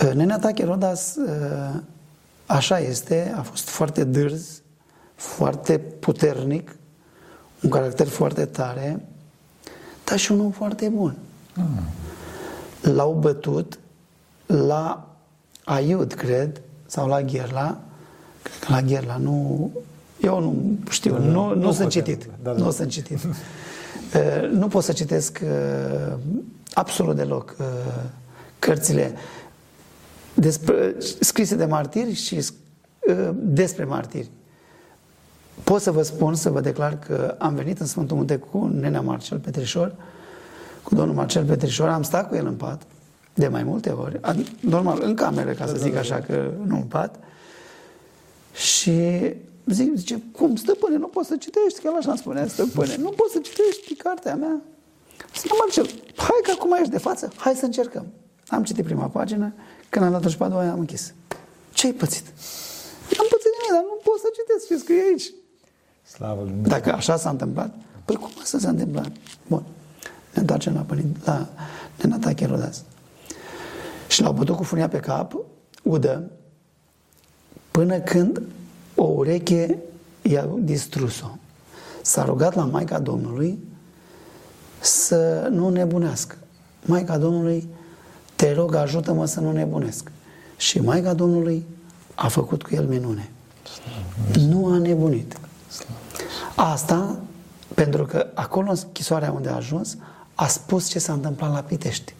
Uh, 0.05 0.13
Nenea 0.13 0.39
Tache 0.39 0.65
Rodas, 0.65 1.17
uh, 1.17 1.81
așa 2.47 2.79
este, 2.79 3.35
a 3.37 3.43
fost 3.43 3.69
foarte 3.69 4.05
dârz, 4.05 4.63
foarte 5.15 5.79
puternic, 5.79 6.77
un 7.63 7.71
caracter 7.71 8.07
foarte 8.07 8.45
tare, 8.45 9.01
dar 10.05 10.19
și 10.19 10.33
un 10.33 10.41
om 10.41 10.51
foarte 10.51 10.89
bun. 10.89 11.15
Mm. 11.55 11.81
L-au 12.93 13.13
bătut 13.21 13.79
la 14.47 15.09
Aiud, 15.65 16.13
cred, 16.13 16.61
sau 16.87 17.09
la 17.09 17.23
Gherla, 17.23 17.81
cred 18.43 18.59
că 18.59 18.73
la 18.73 18.83
Gherla, 18.83 19.17
nu, 19.17 19.71
eu 20.21 20.41
nu 20.41 20.79
știu, 20.91 21.13
da, 21.13 21.19
nu, 21.19 21.49
nu, 21.49 21.55
nu 21.55 21.73
sunt 21.73 21.89
citit, 21.89 22.29
da, 22.43 22.53
da. 22.53 22.63
nu 22.63 22.71
sunt 22.71 22.89
citit. 22.89 23.19
Uh, 24.15 24.51
nu 24.51 24.69
pot 24.69 24.85
să 24.85 24.93
citesc 24.93 25.41
uh, 25.43 26.15
absolut 26.73 27.17
deloc 27.17 27.57
uh, 27.59 27.67
cărțile 28.59 29.15
despre, 30.35 30.95
scrise 31.21 31.55
de 31.55 31.65
martiri 31.65 32.15
și 32.15 32.35
uh, 32.37 33.31
despre 33.35 33.85
martiri. 33.85 34.31
Pot 35.65 35.81
să 35.81 35.91
vă 35.91 36.03
spun, 36.03 36.35
să 36.35 36.51
vă 36.51 36.61
declar 36.61 36.99
că 36.99 37.37
am 37.39 37.55
venit 37.55 37.81
în 37.81 37.87
Sfântul 37.87 38.17
Munte 38.17 38.37
cu 38.37 38.67
nenea 38.67 39.01
Marcel 39.01 39.39
Petrișor, 39.39 39.95
cu 40.83 40.95
domnul 40.95 41.15
Marcel 41.15 41.45
Petrișor, 41.45 41.89
am 41.89 42.03
stat 42.03 42.29
cu 42.29 42.35
el 42.35 42.47
în 42.47 42.55
pat 42.55 42.83
de 43.35 43.49
mai 43.49 43.63
multe 43.63 43.91
ori, 43.91 44.21
normal, 44.61 45.01
în 45.03 45.15
cameră, 45.15 45.53
ca 45.53 45.67
să 45.67 45.75
zic 45.75 45.97
așa, 45.97 46.19
că 46.21 46.51
nu 46.65 46.77
în 46.77 46.83
pat, 46.83 47.19
și 48.55 49.01
zic, 49.67 49.97
zice, 49.97 50.23
cum, 50.33 50.57
stăpâne, 50.57 50.97
nu 50.97 51.07
poți 51.07 51.29
să 51.29 51.37
citești, 51.37 51.81
chiar 51.83 51.95
așa 51.97 52.11
îmi 52.11 52.19
spunea, 52.19 52.47
stăpâne, 52.47 52.97
nu 52.97 53.09
poți 53.09 53.33
să 53.33 53.39
citești 53.39 53.95
cartea 53.95 54.35
mea. 54.35 54.61
Zic, 55.41 55.51
Marcel, 55.59 55.87
hai 56.17 56.41
că 56.43 56.51
acum 56.51 56.73
ești 56.73 56.91
de 56.91 56.99
față, 56.99 57.33
hai 57.37 57.55
să 57.55 57.65
încercăm. 57.65 58.07
Am 58.49 58.65
citit 58.65 58.85
prima 58.85 59.07
pagină, 59.07 59.55
când 59.89 60.05
am 60.05 60.11
dat-o 60.11 60.29
și 60.29 60.37
pe 60.37 60.45
a 60.45 60.49
doua, 60.49 60.71
am 60.71 60.79
închis. 60.79 61.15
Ce-ai 61.73 61.93
pățit? 61.93 62.27
Am 63.21 63.27
pățit 63.31 63.53
nimic, 63.57 63.73
dar 63.73 63.83
nu 63.83 63.99
pot 64.03 64.19
să 64.21 64.29
citesc 64.39 64.67
ce 64.67 64.77
scrie 64.77 65.03
aici. 65.11 65.33
Slavă 66.15 66.43
Lui 66.43 66.53
Dacă 66.63 66.93
așa 66.93 67.17
s-a 67.17 67.31
întâmplat, 67.31 67.75
păi 68.05 68.17
cum 68.17 68.31
asta 68.43 68.59
s-a 68.59 68.69
întâmplat? 68.69 69.11
Bun. 69.47 69.63
Ne 70.35 70.41
întoarcem 70.41 70.75
la, 70.75 70.81
părinte, 70.81 71.19
la 71.25 71.49
Nenata 72.03 72.33
Cherodas. 72.33 72.83
Și 74.09 74.23
l-au 74.23 74.33
bătut 74.33 74.57
cu 74.57 74.63
funia 74.63 74.89
pe 74.89 74.99
cap, 74.99 75.37
udă, 75.83 76.31
până 77.71 77.99
când 77.99 78.43
o 78.95 79.05
ureche 79.05 79.79
i-a 80.23 80.49
distrus-o. 80.59 81.31
S-a 82.03 82.25
rugat 82.25 82.55
la 82.55 82.65
Maica 82.65 82.99
Domnului 82.99 83.59
să 84.81 85.49
nu 85.51 85.69
nebunească. 85.69 86.37
Maica 86.85 87.19
Domnului, 87.19 87.69
te 88.37 88.53
rog, 88.53 88.75
ajută-mă 88.75 89.27
să 89.27 89.41
nu 89.41 89.53
nebunesc. 89.53 90.11
Și 90.57 90.81
Maica 90.81 91.15
Domnului 91.15 91.67
a 92.15 92.29
făcut 92.29 92.63
cu 92.63 92.75
el 92.75 92.87
minune. 92.87 93.31
Nu 94.49 94.67
a 94.67 94.79
nebunit. 94.79 95.39
Asta 96.55 97.19
pentru 97.75 98.05
că 98.05 98.27
acolo, 98.35 98.71
în 98.71 98.77
schisoarea 98.77 99.33
unde 99.33 99.49
a 99.49 99.55
ajuns, 99.55 99.97
a 100.35 100.47
spus 100.47 100.89
ce 100.89 100.99
s-a 100.99 101.13
întâmplat 101.13 101.53
la 101.53 101.61
Pitești. 101.61 102.15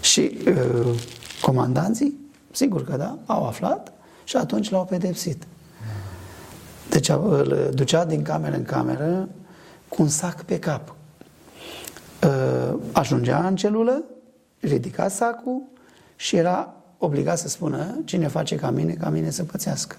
Și 0.00 0.38
uh, 0.46 1.02
comandanții, 1.42 2.14
sigur 2.50 2.84
că 2.84 2.96
da, 2.96 3.18
au 3.26 3.46
aflat 3.46 3.92
și 4.24 4.36
atunci 4.36 4.70
l-au 4.70 4.84
pedepsit. 4.84 5.46
Deci 6.90 7.08
îl 7.08 7.70
ducea 7.74 8.04
din 8.04 8.22
cameră 8.22 8.56
în 8.56 8.64
cameră 8.64 9.28
cu 9.88 10.02
un 10.02 10.08
sac 10.08 10.42
pe 10.42 10.58
cap. 10.58 10.94
Uh, 12.24 12.74
ajungea 12.92 13.46
în 13.46 13.56
celulă, 13.56 14.02
ridica 14.60 15.08
sacul 15.08 15.62
și 16.16 16.36
era 16.36 16.74
obligat 16.98 17.38
să 17.38 17.48
spună 17.48 18.00
cine 18.04 18.26
face 18.26 18.56
ca 18.56 18.70
mine, 18.70 18.92
ca 18.92 19.08
mine 19.08 19.30
să 19.30 19.44
pățească. 19.44 19.96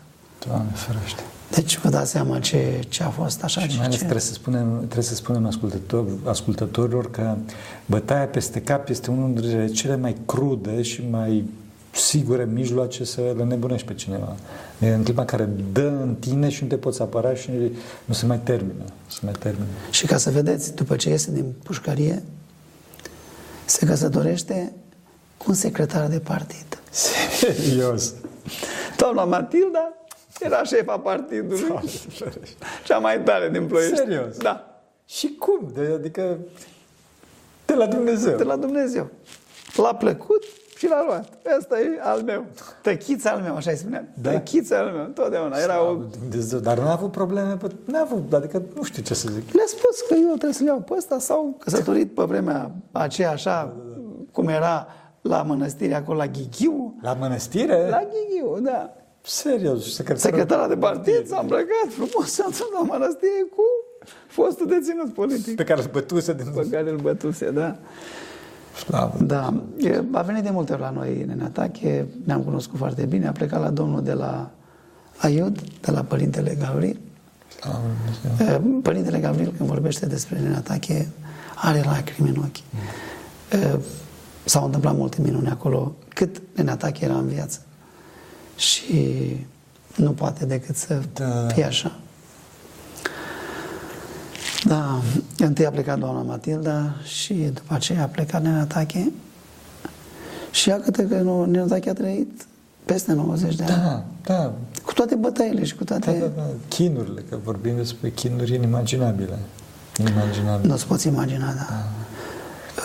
Doamne 0.48 0.72
ferește. 0.74 1.22
Deci 1.52 1.78
vă 1.78 1.90
dați 1.90 2.12
seama 2.12 2.40
ce, 2.40 2.80
ce 2.90 3.04
a 3.04 3.10
fost 3.10 3.44
așa. 3.44 3.62
Și 3.62 3.76
mai 3.76 3.86
ales 3.86 3.94
ce... 3.94 4.00
trebuie 4.00 4.22
să 4.22 4.34
spunem, 4.34 4.78
trebuie 4.78 5.04
să 5.04 5.16
spunem 5.16 5.46
ascultător, 5.46 6.06
ascultătorilor 6.24 7.12
că 7.12 7.36
bătaia 7.86 8.26
peste 8.26 8.62
cap 8.62 8.90
este 8.90 9.12
unul 9.12 9.34
dintre 9.34 9.68
cele 9.68 9.96
mai 9.96 10.16
crude 10.26 10.82
și 10.82 11.04
mai 11.10 11.50
sigure 11.92 12.46
mijloace 12.54 13.04
să 13.04 13.34
le 13.38 13.44
nebunești 13.44 13.88
pe 13.88 13.94
cineva. 13.94 14.36
E 14.80 14.94
în 14.94 15.04
clipa 15.04 15.26
care 15.26 15.50
dă 15.72 15.88
în 16.02 16.16
tine 16.20 16.50
și 16.50 16.64
nu 16.64 16.70
te 16.70 16.76
poți 16.76 17.02
apăra 17.02 17.34
și 17.34 17.50
nu 18.06 18.14
se 18.14 18.26
mai 18.26 18.40
termină. 18.40 18.84
Se 19.08 19.20
mai 19.24 19.34
termină. 19.40 19.66
Și 19.90 20.06
ca 20.06 20.18
să 20.18 20.30
vedeți, 20.30 20.76
după 20.76 20.96
ce 20.96 21.10
iese 21.10 21.32
din 21.32 21.54
pușcărie, 21.64 22.24
se 23.66 23.86
căsătorește 23.86 24.72
cu 25.38 25.46
un 25.48 25.54
secretar 25.54 26.08
de 26.08 26.20
partid. 26.20 26.82
Serios? 27.40 28.14
Doamna 28.98 29.24
Matilda 29.24 29.94
era 30.46 30.64
șefa 30.64 30.98
partidului. 31.00 31.90
Cea 32.86 32.98
mai 32.98 33.22
tare 33.22 33.50
din 33.50 33.68
Ploiești. 33.68 33.96
Serios? 33.96 34.38
Da. 34.38 34.84
Și 35.06 35.36
cum? 35.40 35.72
De, 35.74 35.92
adică 35.94 36.38
de 37.66 37.74
la 37.74 37.86
Dumnezeu. 37.86 38.38
De 38.38 38.44
la 38.44 38.56
Dumnezeu. 38.56 39.10
L-a 39.76 39.96
plăcut 39.96 40.44
și 40.78 40.88
l-a 40.88 41.04
luat. 41.06 41.28
Ăsta 41.58 41.80
e 41.80 42.00
al 42.02 42.22
meu. 42.22 42.46
Tăchița 42.82 43.30
al 43.30 43.42
meu, 43.42 43.56
așa 43.56 43.72
îi 43.72 43.78
spuneam. 43.78 44.08
Da? 44.22 44.32
Tăchița 44.32 44.78
al 44.78 44.92
meu, 44.92 45.06
totdeauna. 45.06 45.58
Era 45.58 45.84
o... 45.84 45.98
Dar 46.62 46.80
nu 46.80 46.88
a 46.88 46.92
avut 46.92 47.12
probleme? 47.12 47.58
Nu 47.86 47.98
a 47.98 48.02
avut, 48.02 48.34
adică 48.34 48.62
nu 48.76 48.84
știu 48.84 49.04
ce 49.04 49.14
să 49.14 49.30
zic. 49.32 49.54
Le-a 49.54 49.66
spus 49.68 50.02
că 50.08 50.14
eu 50.14 50.28
trebuie 50.28 50.54
să-l 50.54 50.66
iau 50.66 50.80
pe 50.80 50.94
ăsta 50.98 51.20
sau 51.20 51.56
căsătorit 51.60 52.14
pe 52.14 52.24
vremea 52.24 52.72
aceea 52.92 53.32
așa, 53.32 53.74
da, 53.78 53.84
da, 53.84 54.00
da. 54.00 54.24
cum 54.32 54.48
era 54.48 54.88
la 55.22 55.42
mănăstire 55.42 55.94
acolo 55.94 56.18
la 56.18 56.28
Ghighiu. 56.28 56.96
La 57.02 57.14
mănăstire? 57.14 57.90
La 57.90 58.02
Ghighiu, 58.04 58.60
da. 58.60 58.94
Serios, 59.24 59.94
secretarul, 59.94 60.20
secretara 60.20 60.68
de 60.68 60.76
partid 60.76 61.28
s-a 61.28 61.40
îmbrăcat 61.42 61.88
frumos 61.90 62.34
și 62.34 62.42
a 62.42 62.50
la 62.74 62.86
mănăstire 62.88 63.46
cu 63.56 63.64
fostul 64.28 64.68
deținut 64.68 65.14
politic. 65.14 65.56
Pe 65.56 65.64
care 65.64 65.82
îl 65.82 65.90
bătuse. 65.92 66.34
Din... 66.34 66.46
Pe 66.56 66.68
care 66.72 66.90
îl 66.90 66.98
bătuse, 66.98 67.52
da. 67.52 67.76
Slavă. 68.76 69.18
Da. 69.24 69.64
A 70.12 70.22
venit 70.22 70.44
de 70.44 70.50
multe 70.50 70.74
ori 70.74 70.82
la 70.82 70.90
noi 70.90 71.26
în 71.34 71.42
atache, 71.42 72.08
ne-am 72.24 72.44
cunoscut 72.44 72.78
foarte 72.78 73.06
bine, 73.06 73.28
a 73.28 73.32
plecat 73.32 73.62
la 73.62 73.70
domnul 73.70 74.04
de 74.04 74.14
la 74.14 74.52
Aiud, 75.18 75.62
de 75.82 75.92
la 75.92 76.02
Părintele 76.02 76.58
Gavril. 76.60 77.00
Părintele 78.82 79.20
Gavril, 79.20 79.54
când 79.58 79.70
vorbește 79.70 80.06
despre 80.06 80.40
Nenatache, 80.40 81.08
are 81.56 81.82
lacrimi 81.86 82.30
în 82.30 82.36
ochi. 82.38 82.64
Mm. 82.70 83.82
S-au 84.44 84.66
întâmplat 84.66 84.96
multe 84.96 85.22
minuni 85.22 85.48
acolo, 85.48 85.96
cât 86.14 86.42
Nenatache 86.56 87.06
era 87.06 87.14
în 87.14 87.28
viață 87.28 87.60
și 88.56 88.96
nu 89.96 90.12
poate 90.12 90.46
decât 90.46 90.76
să 90.76 91.02
da. 91.14 91.48
fie 91.48 91.64
așa. 91.64 91.92
Da, 94.64 95.02
întâi 95.38 95.66
a 95.66 95.70
plecat 95.70 96.00
doamna 96.00 96.22
Matilda 96.22 96.96
și 97.04 97.34
după 97.34 97.74
aceea 97.74 98.04
a 98.04 98.06
plecat 98.06 98.42
Nena 98.42 98.66
Tache 98.66 99.12
și 100.52 100.70
ea 100.70 100.80
câte 100.80 101.08
că 101.08 101.16
nu, 101.16 101.46
Nena 101.46 101.66
Tache 101.66 101.90
a 101.90 101.94
trăit 101.94 102.46
peste 102.86 103.14
90 103.14 103.56
de 103.56 103.64
ani. 103.64 103.82
Da, 103.82 104.04
da. 104.34 104.54
Cu 104.86 104.94
toate 104.94 105.16
bătăile 105.16 105.64
și 105.64 105.76
cu 105.76 105.84
toate... 105.84 106.12
Da, 106.12 106.18
da, 106.18 106.32
da. 106.36 106.44
Chinurile, 106.68 107.24
că 107.30 107.38
vorbim 107.44 107.76
despre 107.76 108.10
chinuri 108.10 108.56
inimaginabile. 108.56 109.40
Inimaginabile. 110.00 110.68
Nu-ți 110.68 110.88
poți 110.88 111.08
imagina, 111.08 111.54
da. 111.54 111.68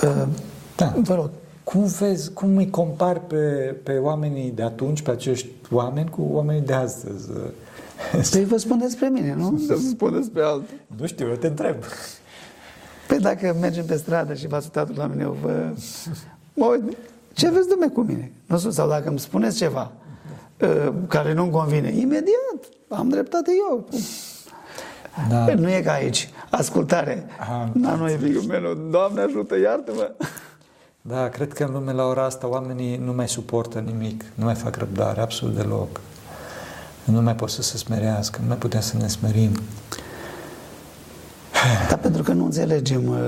da. 0.00 0.08
Uh, 0.08 0.28
da. 0.76 0.94
Vă 1.02 1.14
rog. 1.14 1.30
Cum 1.64 1.84
vezi, 1.84 2.32
cum 2.32 2.56
îi 2.56 2.70
compari 2.70 3.20
pe, 3.20 3.36
pe 3.82 3.92
oamenii 3.92 4.50
de 4.50 4.62
atunci, 4.62 5.02
pe 5.02 5.10
acești 5.10 5.48
oameni, 5.70 6.10
cu 6.10 6.28
oamenii 6.30 6.62
de 6.62 6.72
astăzi? 6.72 7.28
Păi 8.30 8.44
vă 8.44 8.56
spun 8.56 8.78
despre 8.78 9.08
mine, 9.08 9.34
nu? 9.34 9.58
Să 9.66 9.74
vă 9.74 9.80
spun 9.80 10.12
despre 10.12 10.42
altul. 10.42 10.74
Nu 10.96 11.06
știu, 11.06 11.28
eu 11.28 11.34
te 11.34 11.46
întreb. 11.46 11.76
Păi 13.08 13.18
dacă 13.18 13.56
mergem 13.60 13.84
pe 13.84 13.96
stradă 13.96 14.34
și 14.34 14.46
v-ați 14.46 14.64
uitat 14.64 14.96
la 14.96 15.06
mine, 15.06 15.22
eu 15.22 15.36
vă... 15.42 15.72
Mă 16.54 16.66
uit, 16.66 16.96
ce 17.32 17.46
aveți 17.46 17.68
dumne 17.68 17.88
cu 17.88 18.00
mine? 18.00 18.32
Nu 18.46 18.58
știu, 18.58 18.70
sau 18.70 18.88
dacă 18.88 19.08
îmi 19.08 19.18
spuneți 19.18 19.56
ceva 19.56 19.92
uh, 20.60 20.92
care 21.08 21.32
nu-mi 21.32 21.50
convine, 21.50 21.88
imediat, 21.88 22.68
am 22.88 23.08
dreptate 23.08 23.50
eu. 23.70 23.88
Da. 25.28 25.36
Păi 25.36 25.54
nu 25.54 25.70
e 25.70 25.80
ca 25.80 25.92
aici. 25.92 26.30
Ascultare. 26.50 27.26
Da, 27.72 27.94
nu 27.94 28.08
e 28.08 28.18
meu, 28.48 28.74
Doamne 28.90 29.20
ajută, 29.20 29.58
iartă-mă. 29.58 30.14
Da, 31.08 31.28
cred 31.28 31.52
că 31.52 31.64
în 31.64 31.72
lume 31.72 31.92
la 31.92 32.04
ora 32.04 32.24
asta 32.24 32.48
oamenii 32.48 32.96
nu 32.96 33.12
mai 33.12 33.28
suportă 33.28 33.78
nimic, 33.78 34.24
nu 34.34 34.44
mai 34.44 34.54
fac 34.54 34.76
răbdare, 34.76 35.20
absolut 35.20 35.54
deloc. 35.54 36.00
Nu 37.04 37.22
mai 37.22 37.34
pot 37.34 37.50
să 37.50 37.62
se 37.62 37.76
smerească, 37.76 38.38
nu 38.40 38.46
mai 38.46 38.56
putem 38.56 38.80
să 38.80 38.96
ne 38.96 39.08
smerim. 39.08 39.50
Dar 41.88 41.98
pentru 41.98 42.22
că 42.22 42.32
nu 42.32 42.44
înțelegem 42.44 43.08
uh, 43.08 43.18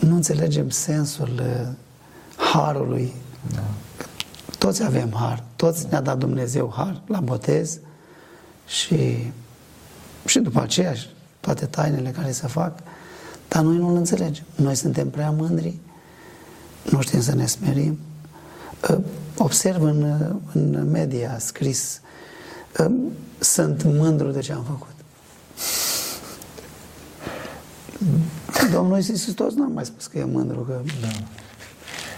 nu 0.00 0.14
înțelegem 0.14 0.68
sensul 0.68 1.42
uh, 1.42 1.68
harului. 2.36 3.14
Da. 3.54 3.62
Toți 4.58 4.82
avem 4.82 5.12
har, 5.14 5.42
toți 5.56 5.86
ne-a 5.90 6.00
dat 6.00 6.18
Dumnezeu 6.18 6.72
har 6.76 7.00
la 7.06 7.20
botez 7.20 7.78
și, 8.66 9.32
și 10.26 10.38
după 10.38 10.60
aceea 10.60 10.94
toate 11.40 11.66
tainele 11.66 12.10
care 12.10 12.30
se 12.30 12.46
fac, 12.46 12.78
dar 13.50 13.62
noi 13.62 13.76
nu-l 13.76 13.96
înțelegem. 13.96 14.44
Noi 14.54 14.74
suntem 14.74 15.10
prea 15.10 15.30
mândri, 15.30 15.78
nu 16.90 17.00
știm 17.00 17.20
să 17.20 17.34
ne 17.34 17.46
smerim. 17.46 17.98
Uh, 18.90 18.98
observ 19.36 19.82
în, 19.82 20.14
în 20.52 20.90
media 20.90 21.36
scris, 21.38 22.00
uh, 22.78 22.94
sunt 23.38 23.82
mândru 23.82 24.30
de 24.30 24.40
ce 24.40 24.52
am 24.52 24.62
făcut. 24.62 24.88
Domnul 28.72 28.96
Iisus 28.96 29.22
Hristos 29.22 29.54
n-am 29.54 29.72
mai 29.72 29.84
spus 29.84 30.06
că 30.06 30.18
e 30.18 30.24
mândru. 30.24 30.60
Că... 30.60 30.80
Da. 31.00 31.08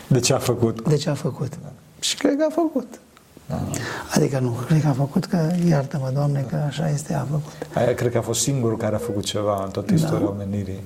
De 0.07 0.21
ce 0.21 0.33
a 0.33 0.39
făcut? 0.39 0.89
De 0.89 0.97
ce 0.97 1.11
a 1.11 1.15
făcut. 1.15 1.59
Da. 1.63 1.73
Și 2.01 2.17
cred 2.17 2.37
că 2.37 2.47
a 2.49 2.53
făcut. 2.53 3.01
Da. 3.49 3.69
Adică 4.15 4.39
nu, 4.39 4.51
cred 4.51 4.81
că 4.81 4.87
a 4.89 4.93
făcut 4.93 5.25
că, 5.25 5.53
iartă-mă, 5.69 6.11
Doamne, 6.15 6.47
că 6.49 6.57
așa 6.57 6.89
este, 6.89 7.15
a 7.15 7.27
făcut. 7.31 7.53
Aia 7.75 7.95
cred 7.95 8.13
că 8.13 8.19
a 8.19 8.23
fost 8.23 8.41
singurul 8.41 8.77
care 8.77 8.95
a 8.95 8.99
făcut 8.99 9.25
ceva 9.25 9.63
în 9.65 9.71
toată 9.71 9.95
istoria 9.95 10.25
da. 10.25 10.31
omenirii. 10.31 10.83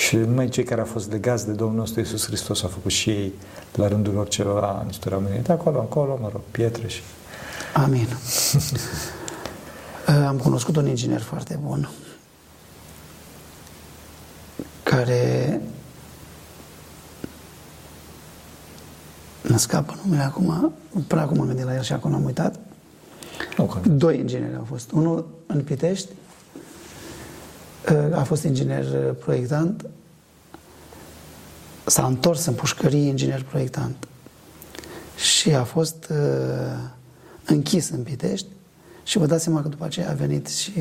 Și 0.00 0.16
numai 0.16 0.48
cei 0.48 0.64
care 0.64 0.80
au 0.80 0.86
fost 0.86 1.10
legați 1.10 1.46
de 1.46 1.52
Domnul 1.52 1.76
nostru 1.76 2.00
Iisus 2.00 2.26
Hristos 2.26 2.62
au 2.62 2.68
făcut 2.68 2.90
și 2.90 3.10
ei, 3.10 3.32
la 3.74 3.88
rândul 3.88 4.12
lor, 4.12 4.28
ceva 4.28 4.80
în 4.82 4.88
istoria 4.88 5.16
omenirii. 5.16 5.42
De 5.42 5.52
acolo, 5.52 5.78
acolo, 5.78 6.18
mă 6.20 6.28
rog, 6.32 6.40
pietre 6.50 6.88
și... 6.88 7.00
Amin. 7.74 8.08
Am 10.28 10.36
cunoscut 10.36 10.76
un 10.76 10.86
inginer 10.86 11.20
foarte 11.20 11.58
bun 11.62 11.88
care 14.82 15.60
îmi 19.42 19.58
scapă 19.58 19.98
numele 20.04 20.22
acum, 20.22 20.72
până 21.06 21.20
acum 21.20 21.40
am 21.40 21.46
gândit 21.46 21.64
la 21.64 21.74
el 21.74 21.82
și 21.82 21.92
acum 21.92 22.14
am 22.14 22.24
uitat. 22.24 22.58
Okay. 23.56 23.82
Doi 23.86 24.18
ingineri 24.18 24.56
au 24.56 24.64
fost. 24.68 24.90
Unul 24.90 25.28
în 25.46 25.62
Pitești, 25.62 26.08
a 28.12 28.22
fost 28.22 28.44
inginer 28.44 29.12
proiectant, 29.12 29.86
s-a 31.86 32.06
întors 32.06 32.46
în 32.46 32.54
pușcărie 32.54 33.08
inginer 33.08 33.42
proiectant 33.42 34.08
și 35.16 35.54
a 35.54 35.64
fost 35.64 36.06
uh, 36.10 36.16
închis 37.44 37.90
în 37.90 38.02
Pitești 38.02 38.46
și 39.02 39.18
vă 39.18 39.26
dați 39.26 39.42
seama 39.42 39.62
că 39.62 39.68
după 39.68 39.84
aceea 39.84 40.10
a 40.10 40.14
venit 40.14 40.48
și 40.48 40.72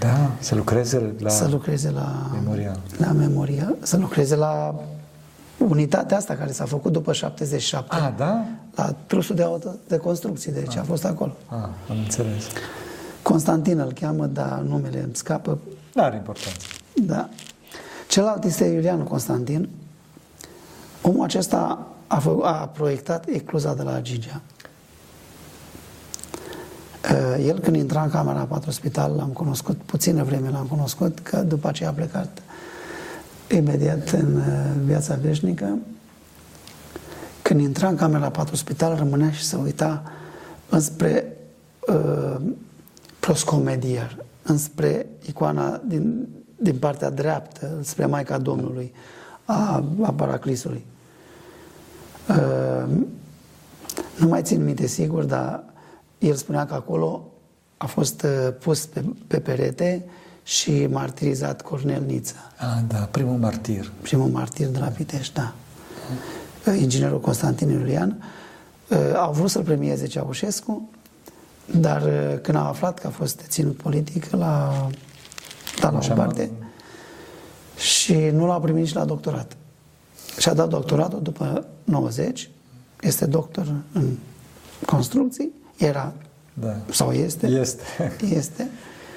da, 0.00 0.30
să 0.38 0.54
lucreze 0.54 1.14
la 1.18 1.28
să 1.28 1.48
lucreze 1.48 1.90
la 1.90 2.30
memorial. 2.32 2.80
La 2.96 3.12
memorial, 3.12 3.76
să 3.82 3.96
lucreze 3.96 4.36
la 4.36 4.74
unitatea 5.58 6.16
asta 6.16 6.34
care 6.34 6.52
s-a 6.52 6.64
făcut 6.64 6.92
după 6.92 7.12
77. 7.12 7.94
Ah, 7.94 8.12
da? 8.16 8.44
La 8.74 8.94
trusul 9.06 9.36
de, 9.36 9.42
auto, 9.42 9.74
de 9.88 9.96
construcții, 9.96 10.52
deci 10.52 10.76
ah. 10.76 10.80
a 10.80 10.82
fost 10.82 11.04
acolo. 11.04 11.36
Ah, 11.46 11.56
am 11.90 11.98
înțeles. 11.98 12.44
Constantin 13.22 13.78
îl 13.78 13.92
cheamă, 13.92 14.26
dar 14.26 14.58
numele 14.58 15.02
îmi 15.02 15.14
scapă. 15.14 15.58
Nu 15.98 16.04
are 16.04 16.16
importanță. 16.16 16.66
Da. 16.94 17.28
Celălalt 18.08 18.44
este 18.44 18.64
Iulian 18.64 19.04
Constantin. 19.04 19.68
Omul 21.02 21.24
acesta 21.24 21.86
a, 22.06 22.18
fă, 22.18 22.36
a 22.42 22.52
proiectat 22.52 23.28
ecluza 23.28 23.74
de 23.74 23.82
la 23.82 24.00
Gigea. 24.00 24.40
Uh, 27.12 27.44
el 27.46 27.58
când 27.58 27.76
intra 27.76 28.02
în 28.02 28.10
camera 28.10 28.40
4 28.40 28.70
spital, 28.70 29.14
l-am 29.16 29.28
cunoscut, 29.28 29.76
puțină 29.76 30.22
vreme 30.22 30.50
l-am 30.50 30.66
cunoscut, 30.66 31.18
că 31.18 31.36
după 31.36 31.68
aceea 31.68 31.88
a 31.88 31.92
plecat 31.92 32.42
imediat 33.50 34.10
în 34.10 34.36
uh, 34.36 34.44
viața 34.84 35.14
veșnică. 35.14 35.78
Când 37.42 37.60
intra 37.60 37.88
în 37.88 37.96
camera 37.96 38.30
4 38.30 38.56
spital, 38.56 38.96
rămânea 38.96 39.30
și 39.30 39.44
se 39.44 39.56
uita 39.56 40.02
înspre 40.68 41.36
uh, 41.88 42.36
proscomedier, 43.20 44.26
înspre 44.48 45.06
icoana 45.26 45.82
din, 45.86 46.28
din 46.56 46.76
partea 46.78 47.10
dreaptă, 47.10 47.78
spre 47.82 48.06
Maica 48.06 48.38
Domnului, 48.38 48.92
a, 49.44 49.84
a 50.02 50.12
Paraclisului. 50.12 50.86
Uh, 52.28 52.88
nu 54.18 54.28
mai 54.28 54.42
țin 54.42 54.64
minte 54.64 54.86
sigur, 54.86 55.24
dar 55.24 55.64
el 56.18 56.34
spunea 56.34 56.66
că 56.66 56.74
acolo 56.74 57.32
a 57.76 57.86
fost 57.86 58.22
uh, 58.22 58.54
pus 58.60 58.86
pe, 58.86 59.04
pe 59.26 59.38
perete 59.38 60.04
și 60.42 60.86
martirizat 60.86 61.62
Cornel 61.62 62.02
Niță. 62.06 62.34
Ah, 62.56 62.82
da, 62.88 62.98
primul 62.98 63.38
martir. 63.38 63.92
Primul 64.02 64.28
martir 64.28 64.66
de 64.66 64.78
la 64.78 64.86
Pitești, 64.86 65.34
da. 65.34 65.54
Uh, 66.66 66.80
inginerul 66.80 67.20
Constantin 67.20 67.68
Iulian. 67.68 68.22
Uh, 68.88 68.98
au 69.14 69.32
vrut 69.32 69.50
să-l 69.50 69.62
premieze 69.62 70.06
Ceaușescu, 70.06 70.88
dar 71.74 72.02
când 72.42 72.56
au 72.56 72.66
aflat 72.66 72.98
că 72.98 73.06
a 73.06 73.10
fost 73.10 73.40
ținut 73.48 73.76
politic, 73.76 74.30
l-a 74.30 74.88
dat 75.80 75.92
la 75.92 76.12
o 76.12 76.14
parte 76.14 76.50
și 77.76 78.14
nu 78.14 78.46
l-a 78.46 78.58
primit 78.60 78.82
nici 78.82 78.92
la 78.92 79.04
doctorat. 79.04 79.56
Și-a 80.38 80.54
dat 80.54 80.68
doctoratul 80.68 81.22
după 81.22 81.66
90, 81.84 82.50
este 83.00 83.26
doctor 83.26 83.74
în 83.92 84.16
construcții 84.86 85.50
era 85.76 86.12
da. 86.54 86.76
sau 86.90 87.12
este, 87.12 87.46
este, 87.46 87.84
este, 88.38 88.70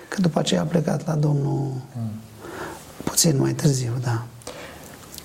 că 0.07 0.21
după 0.21 0.39
aceea 0.39 0.61
a 0.61 0.65
plecat 0.65 1.07
la 1.07 1.15
Domnul 1.15 1.71
mm. 1.95 2.09
puțin 3.03 3.37
mai 3.39 3.53
târziu, 3.53 3.91
da. 4.03 4.23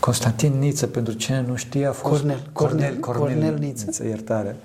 Constantin 0.00 0.58
Niță, 0.58 0.86
pentru 0.86 1.12
cine 1.12 1.44
nu 1.46 1.56
știe, 1.56 1.86
a 1.86 1.92
fost... 1.92 2.12
Cornel, 2.12 2.50
Cornel, 2.52 2.96
Cornel, 2.96 3.28
Cornel 3.28 3.58
Niță. 3.58 3.84
Niță. 3.86 4.04
Iertare. 4.04 4.56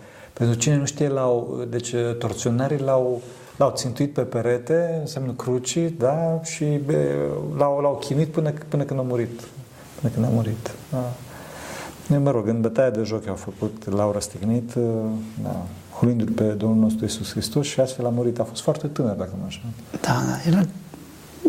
Pentru 0.41 0.59
cine 0.59 0.75
nu 0.75 0.85
știe, 0.85 1.07
l-au, 1.07 1.65
deci 1.69 1.95
torționarii 2.19 2.79
l-au, 2.79 3.21
l-au 3.57 3.71
țintuit 3.75 4.13
pe 4.13 4.21
perete, 4.21 4.97
înseamnă 4.99 5.31
crucii, 5.31 5.89
da, 5.89 6.39
și 6.43 6.65
be, 6.65 7.15
l-au, 7.57 7.79
l-au 7.79 7.97
chinuit 7.97 8.27
până, 8.27 8.53
până 8.67 8.83
când 8.83 8.99
a 8.99 9.01
murit. 9.01 9.41
Până 9.99 10.13
când 10.13 10.25
a 10.25 10.29
murit. 10.29 10.71
Da. 10.91 12.17
Mă 12.17 12.31
rog, 12.31 12.47
în 12.47 12.61
bătaia 12.61 12.89
de 12.89 13.03
joc 13.03 13.27
au 13.27 13.35
făcut, 13.35 13.89
l-au 13.89 14.11
răstignit, 14.11 14.73
da, 15.43 15.65
hulindu-L 15.97 16.31
pe 16.31 16.43
Domnul 16.43 16.77
nostru 16.77 17.05
Isus 17.05 17.31
Hristos 17.31 17.65
și 17.65 17.79
astfel 17.79 18.05
a 18.05 18.09
murit. 18.09 18.39
A 18.39 18.43
fost 18.43 18.61
foarte 18.61 18.87
tânăr, 18.87 19.15
dacă 19.15 19.31
nu 19.39 19.45
așa. 19.45 19.61
Da, 19.91 20.23
da, 20.27 20.49
era 20.51 20.65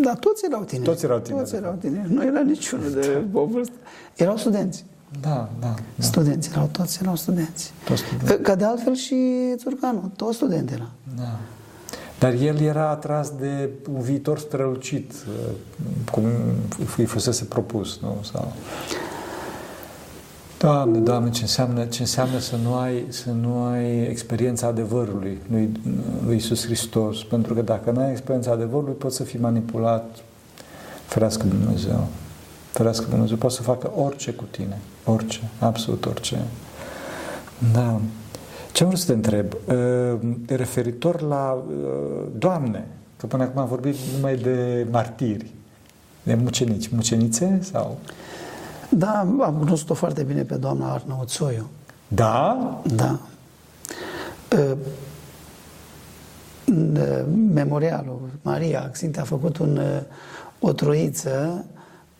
da, 0.03 0.15
toți 0.15 0.45
erau 0.45 0.63
tineri. 0.63 0.89
Toți 0.89 1.05
erau 1.05 1.19
tineri. 1.19 1.43
Toți 1.43 1.55
erau 1.55 1.77
tineri. 1.81 2.13
Nu 2.13 2.25
era 2.25 2.41
niciunul 2.41 2.91
de 2.91 3.25
o 3.33 3.45
vârstă. 3.45 3.75
Erau 4.17 4.37
studenți. 4.37 4.85
Da, 5.21 5.49
da, 5.61 5.75
da. 5.97 6.05
Studenți 6.05 6.51
erau, 6.53 6.69
toți 6.73 6.99
erau 7.03 7.17
studenți. 7.17 7.73
Toți 7.85 8.03
studenți. 8.03 8.43
Ca 8.43 8.55
de 8.55 8.65
altfel 8.65 8.95
și 8.95 9.17
Țurcanu, 9.57 10.13
toți 10.17 10.37
studenți 10.37 10.73
era. 10.73 10.91
Da. 11.17 11.39
Dar 12.19 12.33
el 12.33 12.61
era 12.61 12.89
atras 12.89 13.33
de 13.39 13.69
un 13.95 14.01
viitor 14.01 14.39
strălucit, 14.39 15.13
cum 16.11 16.25
îi 16.97 17.05
fusese 17.05 17.45
propus, 17.45 17.99
nu? 18.01 18.17
Sau... 18.33 18.53
Doamne, 20.59 20.99
Doamne, 20.99 21.31
ce 21.31 21.43
înseamnă, 21.43 21.85
ce 21.85 22.01
înseamnă 22.01 22.39
să, 22.39 22.57
nu 22.63 22.75
ai, 22.75 23.07
să 23.09 23.31
nu 23.31 23.63
ai 23.65 24.03
experiența 24.03 24.67
adevărului 24.67 25.39
lui, 25.51 25.73
lui 26.25 26.35
Iisus 26.35 26.65
Hristos. 26.65 27.23
Pentru 27.23 27.55
că 27.55 27.63
dacă 27.63 27.91
nu 27.91 28.01
ai 28.01 28.11
experiența 28.11 28.51
adevărului, 28.51 28.95
poți 28.95 29.17
să 29.17 29.25
fii 29.25 29.39
manipulat. 29.39 30.17
Ferească 31.07 31.47
Dumnezeu. 31.47 32.09
Ferească 32.73 33.07
Dumnezeu. 33.11 33.37
Poate 33.37 33.55
să 33.55 33.63
facă 33.63 33.91
orice 33.97 34.33
cu 34.33 34.45
tine. 34.51 34.79
Orice. 35.05 35.41
Absolut 35.59 36.07
orice. 36.07 36.45
Da. 37.73 38.01
Ce 38.73 38.85
vreau 38.85 38.99
să 38.99 39.07
te 39.07 39.13
întreb? 39.13 39.53
Uh, 39.53 40.35
referitor 40.47 41.21
la 41.21 41.53
uh, 41.53 42.27
Doamne, 42.39 42.87
că 43.17 43.27
până 43.27 43.43
acum 43.43 43.61
am 43.61 43.69
vorbit 43.69 43.95
numai 44.15 44.37
de 44.37 44.87
martiri, 44.91 45.51
de 46.23 46.35
mucenici. 46.35 46.89
Mucenițe 46.89 47.59
sau... 47.63 47.99
Da, 48.89 49.19
am 49.41 49.55
cunoscut-o 49.59 49.95
foarte 49.95 50.23
bine 50.23 50.43
pe 50.43 50.55
doamna 50.55 50.93
Arnăuțoiu. 50.93 51.67
Da? 52.09 52.81
Da. 52.97 53.19
În 56.65 56.99
memorialul 57.53 58.21
Maria 58.43 58.83
Axinte 58.83 59.21
a 59.21 59.25
făcut 59.25 59.59
un, 59.59 59.81
o 60.61 60.73
troiță 60.73 61.65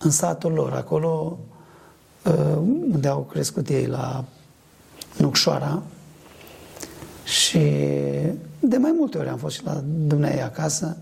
în 0.03 0.11
satul 0.11 0.53
lor, 0.53 0.73
acolo 0.73 1.39
unde 2.93 3.09
au 3.09 3.21
crescut 3.21 3.69
ei 3.69 3.87
la 3.87 4.25
Nucșoara 5.17 5.83
și 7.25 7.59
de 8.61 8.77
mai 8.77 8.95
multe 8.99 9.19
ori 9.19 9.29
am 9.29 9.37
fost 9.37 9.55
și 9.55 9.65
la 9.65 9.83
dumneavoastră 9.85 10.45
acasă, 10.45 10.97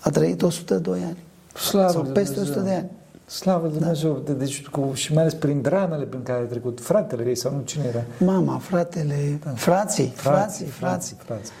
a 0.00 0.10
trăit 0.10 0.42
102 0.42 1.00
ani. 1.02 1.16
Slavă 1.54 1.92
sau 1.92 2.02
peste 2.02 2.40
100 2.40 2.60
de 2.60 2.70
ani. 2.70 2.90
Slavă 3.26 3.66
Lui 3.66 3.78
Dumnezeu! 3.78 4.22
Da. 4.24 4.32
Deci, 4.32 4.66
cu, 4.66 4.90
și 4.94 5.12
mai 5.12 5.22
ales 5.22 5.34
prin 5.34 5.60
dramele 5.60 6.04
prin 6.04 6.22
care 6.22 6.42
a 6.42 6.46
trecut 6.46 6.80
fratele 6.82 7.28
ei 7.28 7.36
sau 7.36 7.52
nu, 7.52 7.62
cine 7.64 7.84
era? 7.88 8.04
Mama, 8.18 8.58
fratele, 8.58 9.38
da. 9.44 9.50
frații, 9.50 10.12
frații, 10.14 10.14
frații, 10.16 10.66
frații. 10.66 11.16
frații. 11.24 11.52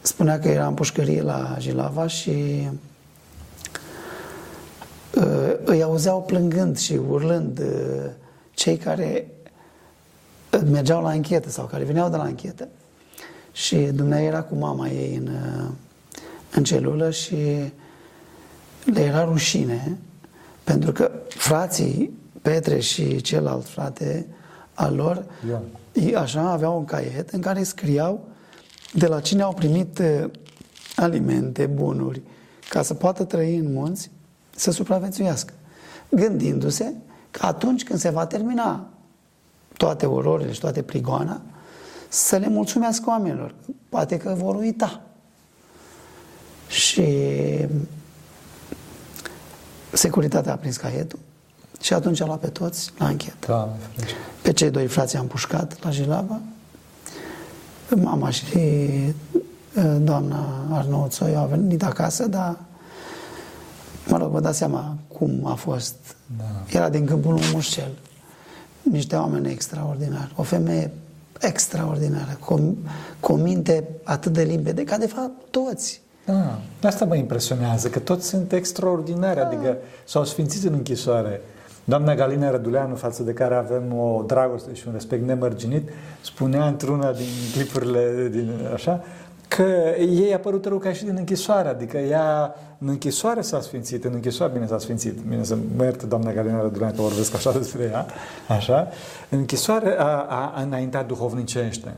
Spunea 0.00 0.38
că 0.38 0.48
era 0.48 0.66
în 0.66 0.74
pușcărie 0.74 1.22
la 1.22 1.56
Jilava 1.58 2.06
și 2.06 2.30
uh, 2.30 2.68
îi 5.64 5.82
auzeau 5.82 6.22
plângând 6.22 6.78
și 6.78 6.92
urlând 7.08 7.58
uh, 7.58 8.10
cei 8.50 8.76
care 8.76 9.26
uh, 10.52 10.60
mergeau 10.70 11.02
la 11.02 11.08
anchetă 11.08 11.48
sau 11.48 11.66
care 11.66 11.84
veneau 11.84 12.10
de 12.10 12.16
la 12.16 12.22
anchetă. 12.22 12.68
Și 13.52 13.76
Dumnezeu 13.76 14.24
era 14.24 14.42
cu 14.42 14.54
mama 14.54 14.88
ei 14.88 15.14
în, 15.14 15.28
în 16.54 16.64
celulă 16.64 17.10
și 17.10 17.34
le 18.84 19.00
era 19.00 19.24
rușine 19.24 19.98
pentru 20.64 20.92
că 20.92 21.10
frații 21.28 22.18
Petre 22.42 22.78
și 22.78 23.20
celălalt 23.20 23.66
frate 23.66 24.26
al 24.74 24.94
lor, 24.94 25.24
Ion. 25.48 26.14
așa, 26.14 26.50
aveau 26.50 26.78
un 26.78 26.84
caiet 26.84 27.30
în 27.30 27.40
care 27.40 27.62
scriau 27.62 28.28
de 28.92 29.06
la 29.06 29.20
cine 29.20 29.42
au 29.42 29.52
primit 29.52 30.02
alimente, 30.96 31.66
bunuri, 31.66 32.22
ca 32.68 32.82
să 32.82 32.94
poată 32.94 33.24
trăi 33.24 33.56
în 33.56 33.72
munți, 33.72 34.10
să 34.56 34.70
supraviețuiască. 34.70 35.52
Gândindu-se 36.08 36.92
că 37.30 37.46
atunci 37.46 37.84
când 37.84 37.98
se 37.98 38.10
va 38.10 38.26
termina 38.26 38.86
toate 39.76 40.06
ororile 40.06 40.52
și 40.52 40.60
toate 40.60 40.82
prigoana, 40.82 41.40
să 42.08 42.36
le 42.36 42.48
mulțumească 42.48 43.04
oamenilor. 43.08 43.54
Poate 43.88 44.16
că 44.16 44.34
vor 44.38 44.54
uita. 44.54 45.00
Și 46.68 47.06
securitatea 49.92 50.52
a 50.52 50.56
prins 50.56 50.76
caietul 50.76 51.18
și 51.80 51.92
atunci 51.92 52.20
a 52.20 52.26
luat 52.26 52.40
pe 52.40 52.46
toți 52.46 52.92
la 52.98 53.06
anchetă. 53.06 53.46
Doamne, 53.46 53.74
pe 54.42 54.52
cei 54.52 54.70
doi 54.70 54.86
frați 54.86 55.16
am 55.16 55.26
pușcat 55.26 55.82
la 55.82 55.90
Jilava, 55.90 56.40
mama 57.96 58.30
și 58.30 58.48
doamna 60.00 60.66
Arnaud 60.70 61.10
Țoiu 61.10 61.38
a 61.38 61.44
venit 61.44 61.82
acasă, 61.82 62.26
dar 62.26 62.58
mă 64.10 64.18
rog, 64.18 64.30
vă 64.30 64.40
dați 64.40 64.58
seama 64.58 64.96
cum 65.08 65.40
a 65.44 65.54
fost. 65.54 65.94
Da. 66.38 66.78
Era 66.78 66.88
din 66.88 67.06
câmpul 67.06 67.32
lui 67.32 67.44
Mușcel. 67.52 67.90
Niște 68.82 69.16
oameni 69.16 69.50
extraordinari. 69.50 70.32
O 70.36 70.42
femeie 70.42 70.90
extraordinară, 71.40 72.38
cu, 72.44 72.76
cu 73.20 73.32
o 73.32 73.36
minte 73.36 73.88
atât 74.04 74.32
de 74.32 74.42
limpede, 74.42 74.84
ca 74.84 74.96
de 74.96 75.06
fapt 75.06 75.32
toți. 75.50 76.00
Da, 76.24 76.60
asta 76.88 77.04
mă 77.04 77.14
impresionează, 77.14 77.88
că 77.88 77.98
toți 77.98 78.26
sunt 78.26 78.52
extraordinari, 78.52 79.36
da. 79.36 79.46
adică 79.46 79.76
s-au 80.04 80.24
sfințit 80.24 80.64
în 80.64 80.72
închisoare. 80.72 81.40
Doamna 81.84 82.14
Galina 82.14 82.50
Răduleanu, 82.50 82.94
față 82.94 83.22
de 83.22 83.32
care 83.32 83.54
avem 83.54 83.98
o 83.98 84.22
dragoste 84.26 84.74
și 84.74 84.84
un 84.86 84.92
respect 84.92 85.26
nemărginit, 85.26 85.88
spunea 86.20 86.66
într-una 86.66 87.12
din 87.12 87.26
clipurile 87.52 88.28
din 88.30 88.50
așa, 88.74 89.04
că 89.56 89.94
ei 89.98 90.34
a 90.34 90.38
părut 90.38 90.64
rău 90.64 90.78
ca 90.78 90.92
și 90.92 91.04
din 91.04 91.16
închisoare, 91.16 91.68
adică 91.68 91.98
ea 91.98 92.54
în 92.78 92.88
închisoare 92.88 93.40
s-a 93.40 93.60
sfințit, 93.60 94.04
în 94.04 94.12
închisoare 94.14 94.52
bine 94.52 94.66
s-a 94.66 94.78
sfințit, 94.78 95.18
bine 95.28 95.44
să 95.44 95.56
mă 95.76 95.84
ierte 95.84 96.06
doamna 96.06 96.32
Galina 96.32 96.60
Rădulean 96.60 96.94
că 96.94 97.02
vorbesc 97.02 97.34
așa 97.34 97.52
despre 97.52 97.90
ea, 97.92 98.06
așa, 98.48 98.88
în 99.30 99.38
închisoare 99.38 99.98
a, 99.98 100.04
a, 100.04 100.52
a 100.54 100.62
înaintat 100.62 101.06
duhovnicește. 101.06 101.94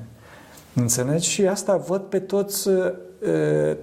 Înțelegi? 0.74 1.28
Și 1.28 1.46
asta 1.46 1.76
văd 1.76 2.00
pe 2.00 2.18
toți, 2.18 2.68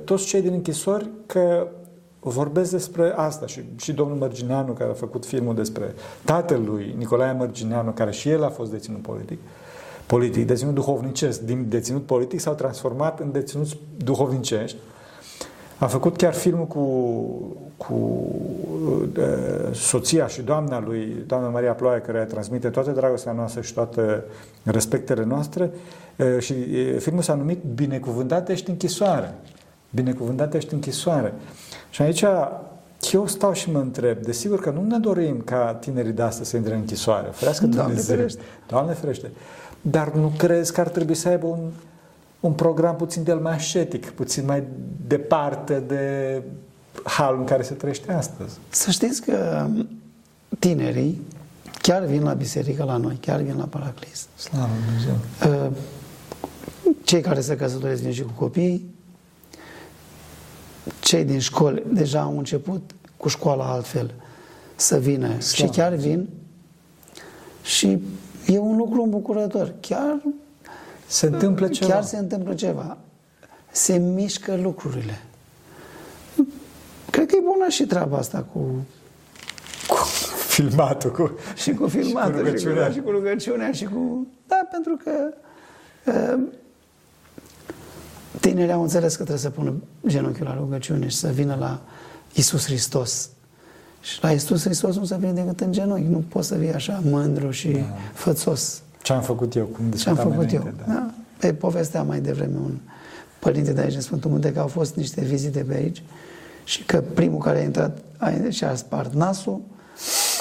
toți 0.04 0.26
cei 0.26 0.42
din 0.42 0.54
închisori 0.54 1.10
că 1.26 1.68
vorbesc 2.20 2.72
despre 2.72 3.14
asta 3.16 3.46
și, 3.46 3.64
și 3.78 3.94
domnul 3.94 4.18
Mărgineanu 4.18 4.72
care 4.72 4.90
a 4.90 4.94
făcut 4.94 5.26
filmul 5.26 5.56
despre 5.56 5.94
tatălui 6.24 6.96
Nicolae 6.98 7.32
Mărgineanu, 7.32 7.92
care 7.92 8.12
și 8.12 8.30
el 8.30 8.44
a 8.44 8.50
fost 8.50 8.72
deținut 8.72 9.02
politic, 9.02 9.40
politic, 10.10 10.48
deținut 10.48 10.74
duhovnicesc, 10.74 11.40
din 11.40 11.66
deținut 11.70 12.06
politic 12.06 12.40
s-au 12.40 12.54
transformat 12.54 13.20
în 13.20 13.32
deținuți 13.32 13.78
duhovnicești. 13.98 14.78
A 15.78 15.88
făcut 15.88 16.18
chiar 16.18 16.34
filmul 16.34 16.68
cu, 16.68 16.84
cu 17.78 17.94
uh, 19.18 19.74
soția 19.74 20.28
și 20.28 20.42
doamna 20.42 20.80
lui, 20.80 21.24
doamna 21.28 21.50
Maria 21.50 21.74
Ploaie, 21.74 22.00
care 22.00 22.26
transmite 22.26 22.70
toată 22.70 22.92
dragostea 22.92 23.32
noastră 23.32 23.62
și 23.62 23.74
toate 23.74 24.24
respectele 24.64 25.24
noastre. 25.24 25.72
Uh, 26.16 26.40
și 26.40 26.54
uh, 26.54 26.96
filmul 27.00 27.22
s-a 27.22 27.34
numit 27.34 27.64
Binecuvântate 27.76 28.52
ești 28.52 28.70
închisoare. 28.70 29.34
Binecuvântate 29.90 30.58
ești 30.58 30.74
închisoare. 30.74 31.34
Și 31.90 32.02
aici 32.02 32.24
eu 33.12 33.28
stau 33.28 33.54
și 33.54 33.72
mă 33.72 33.80
întreb, 33.80 34.18
desigur 34.18 34.60
că 34.60 34.70
nu 34.70 34.84
ne 34.84 34.98
dorim 34.98 35.42
ca 35.46 35.78
tinerii 35.80 36.12
de 36.12 36.22
astăzi 36.22 36.50
să 36.50 36.58
intre 36.58 36.74
în 36.74 36.80
închisoare. 36.80 37.28
Ferească 37.32 37.66
Doamne 37.66 38.00
ferește. 38.00 38.42
Doamne 38.68 38.94
ferește. 38.94 39.32
Dar 39.82 40.12
nu 40.12 40.32
crezi 40.38 40.74
că 40.74 40.80
ar 40.82 40.88
trebui 40.88 41.16
să 41.16 41.28
aibă 41.28 41.46
un, 41.46 41.70
un 42.40 42.54
program 42.54 42.96
puțin 42.96 43.24
de 43.24 43.34
mai 43.34 43.54
ascetic, 43.54 44.10
puțin 44.10 44.46
mai 44.46 44.64
departe 45.08 45.84
de 45.88 46.42
halul 47.04 47.40
în 47.40 47.46
care 47.46 47.64
se 47.64 47.74
trăiește 47.74 48.12
astăzi? 48.12 48.58
Să 48.70 48.92
știți 48.92 49.22
că 49.22 49.68
tinerii 50.60 51.22
chiar 51.82 52.04
vin 52.04 52.24
la 52.24 52.34
biserică 52.34 52.84
la 52.84 52.98
noi, 52.98 53.18
chiar 53.22 53.42
vin 53.42 53.58
la 53.58 53.64
Paraclis. 53.64 54.28
Slavă 54.36 54.70
Dumnezeu! 54.86 55.18
Uh, 55.68 55.72
cei 57.04 57.22
care 57.22 57.42
se 57.42 57.56
căsătoresc 57.56 58.02
vin 58.02 58.12
și 58.12 58.22
cu 58.22 58.32
copii, 58.36 58.96
cei 61.00 61.24
din 61.24 61.40
școli 61.40 61.84
deja 61.94 62.22
au 62.22 62.38
început 62.38 62.92
cu 63.18 63.28
școala 63.28 63.72
altfel 63.72 64.14
să 64.76 64.98
vină 64.98 65.40
Slavă. 65.40 65.72
și 65.72 65.78
chiar 65.80 65.94
vin 65.94 66.30
și 67.64 68.00
E 68.54 68.58
un 68.58 68.78
lucru 68.78 69.02
îmbucurător. 69.02 69.74
Chiar 69.80 70.22
se 71.08 71.26
întâmplă 71.26 71.68
ceva. 71.68 71.92
Chiar 71.92 72.04
se 72.04 72.18
întâmplă 72.18 72.54
ceva. 72.54 72.98
Se 73.72 73.98
mișcă 73.98 74.60
lucrurile. 74.62 75.22
Cred 77.10 77.28
că 77.28 77.36
e 77.36 77.44
bună 77.54 77.70
și 77.70 77.86
treaba 77.86 78.18
asta 78.18 78.46
cu 78.54 78.86
cu 79.88 79.96
filmatul, 80.48 81.12
cu 81.12 81.32
și 81.56 81.74
cu 81.74 81.88
filmatul, 81.88 82.34
și 82.34 82.42
cu 82.42 82.46
rugăciunea, 82.46 82.92
și 82.92 83.00
cu, 83.00 83.10
rugăciunea, 83.10 83.72
și 83.72 83.86
cu 83.86 84.28
da, 84.48 84.68
pentru 84.72 84.98
că 85.04 85.12
uh, 86.06 86.40
tinerii 88.40 88.74
au 88.74 88.82
înțeles 88.82 89.12
că 89.16 89.24
trebuie 89.24 89.44
să 89.44 89.50
pună 89.50 89.74
genunchiul 90.08 90.46
la 90.46 90.54
rugăciune 90.54 91.08
și 91.08 91.18
să 91.18 91.28
vină 91.28 91.56
la 91.60 91.82
Isus 92.34 92.66
Hristos 92.66 93.30
și 94.02 94.20
la 94.22 94.32
Iisus 94.32 94.64
Hristos 94.64 94.96
nu 94.96 95.06
se 95.06 95.16
vine 95.20 95.32
decât 95.32 95.60
în 95.60 95.72
genunchi. 95.72 96.08
Nu 96.08 96.24
poți 96.28 96.48
să 96.48 96.56
vii 96.56 96.74
așa 96.74 97.02
mândru 97.04 97.52
și 97.52 97.68
da. 97.68 97.80
fățos. 98.14 98.82
Ce 99.02 99.14
am 99.14 99.22
făcut 99.22 99.56
eu? 99.56 99.66
Cum 99.66 99.92
Ce 99.92 100.10
am 100.10 100.16
făcut 100.16 100.32
înainte, 100.32 100.56
eu? 100.56 100.74
Da. 100.88 100.94
Da? 100.94 101.12
Pe 101.38 101.54
povestea 101.54 102.04
mai 102.04 102.20
devreme 102.20 102.58
un 102.58 102.78
părinte 103.40 103.74
de 103.74 103.82
aici 103.82 103.94
în 103.94 104.02
Sfântul 104.02 104.30
Munte 104.30 104.52
că 104.54 104.60
au 104.60 104.68
fost 104.68 104.96
niște 104.96 105.22
vizite 105.22 105.60
pe 105.68 105.74
aici 105.74 106.04
și 106.64 106.84
că 106.84 107.04
primul 107.14 107.40
care 107.40 107.60
a 107.60 107.64
intrat 107.64 107.98
a, 108.18 108.32
și-a 108.50 108.76
spart 108.76 109.14
nasul, 109.14 109.62